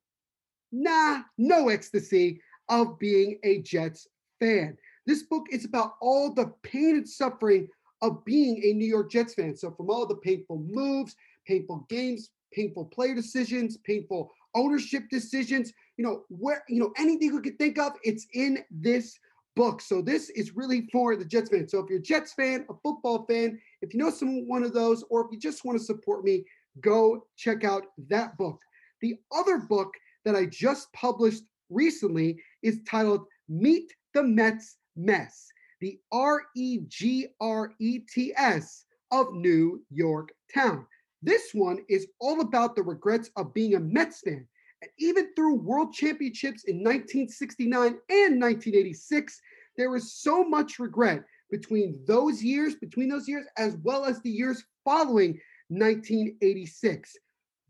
[0.72, 4.06] nah, no ecstasy, of being a Jets
[4.38, 4.78] fan.
[5.06, 7.68] This book is about all the pain and suffering
[8.02, 9.56] of being a New York Jets fan.
[9.56, 11.14] So, from all the painful moves,
[11.46, 17.40] painful games, painful player decisions, painful ownership decisions, you know, where, you know, anything you
[17.40, 19.18] could think of, it's in this
[19.56, 19.80] book.
[19.80, 21.68] So, this is really for the Jets fan.
[21.68, 24.72] So, if you're a Jets fan, a football fan, if you know some one of
[24.72, 26.44] those, or if you just want to support me,
[26.80, 28.60] go check out that book.
[29.00, 29.94] The other book
[30.24, 37.28] that I just published recently is titled Meet the Mets Mess the R E G
[37.40, 40.86] R E T S of New York Town.
[41.22, 44.46] This one is all about the regrets of being a Mets fan.
[44.82, 49.40] And even through world championships in 1969 and 1986,
[49.76, 54.30] there is so much regret between those years, between those years, as well as the
[54.30, 57.16] years following 1986.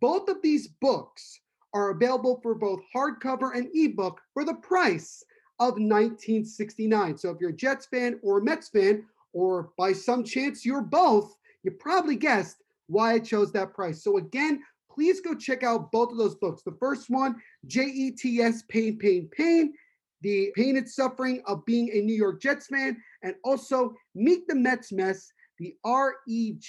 [0.01, 1.41] Both of these books
[1.73, 5.25] are available for both hardcover and ebook for the price
[5.61, 7.17] of 1969.
[7.19, 10.83] So if you're a Jets fan or a Mets fan, or by some chance you're
[10.83, 14.03] both, you probably guessed why I chose that price.
[14.03, 16.63] So again, please go check out both of those books.
[16.63, 17.37] The first one,
[17.67, 19.73] J-E-T-S, Pain, Pain, Pain,
[20.23, 24.55] the pain and suffering of being a New York Jets fan, and also Meet the
[24.55, 26.61] Mets Mess, the R-E-G-R-E-T-S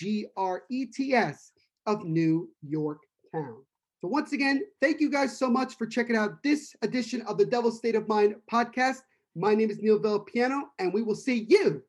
[1.87, 2.99] of New York
[3.33, 3.63] Town.
[4.01, 7.45] So once again, thank you guys so much for checking out this edition of the
[7.45, 9.03] Devil State of Mind podcast.
[9.35, 11.83] My name is Neil Villapiano, and we will see you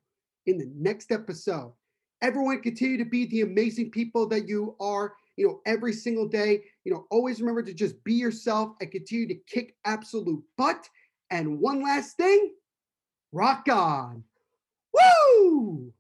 [0.45, 1.73] in the next episode.
[2.21, 6.63] Everyone continue to be the amazing people that you are, you know, every single day.
[6.85, 10.87] You know, always remember to just be yourself and continue to kick absolute butt.
[11.31, 12.53] And one last thing,
[13.33, 14.23] rock on.
[14.93, 15.95] Woo!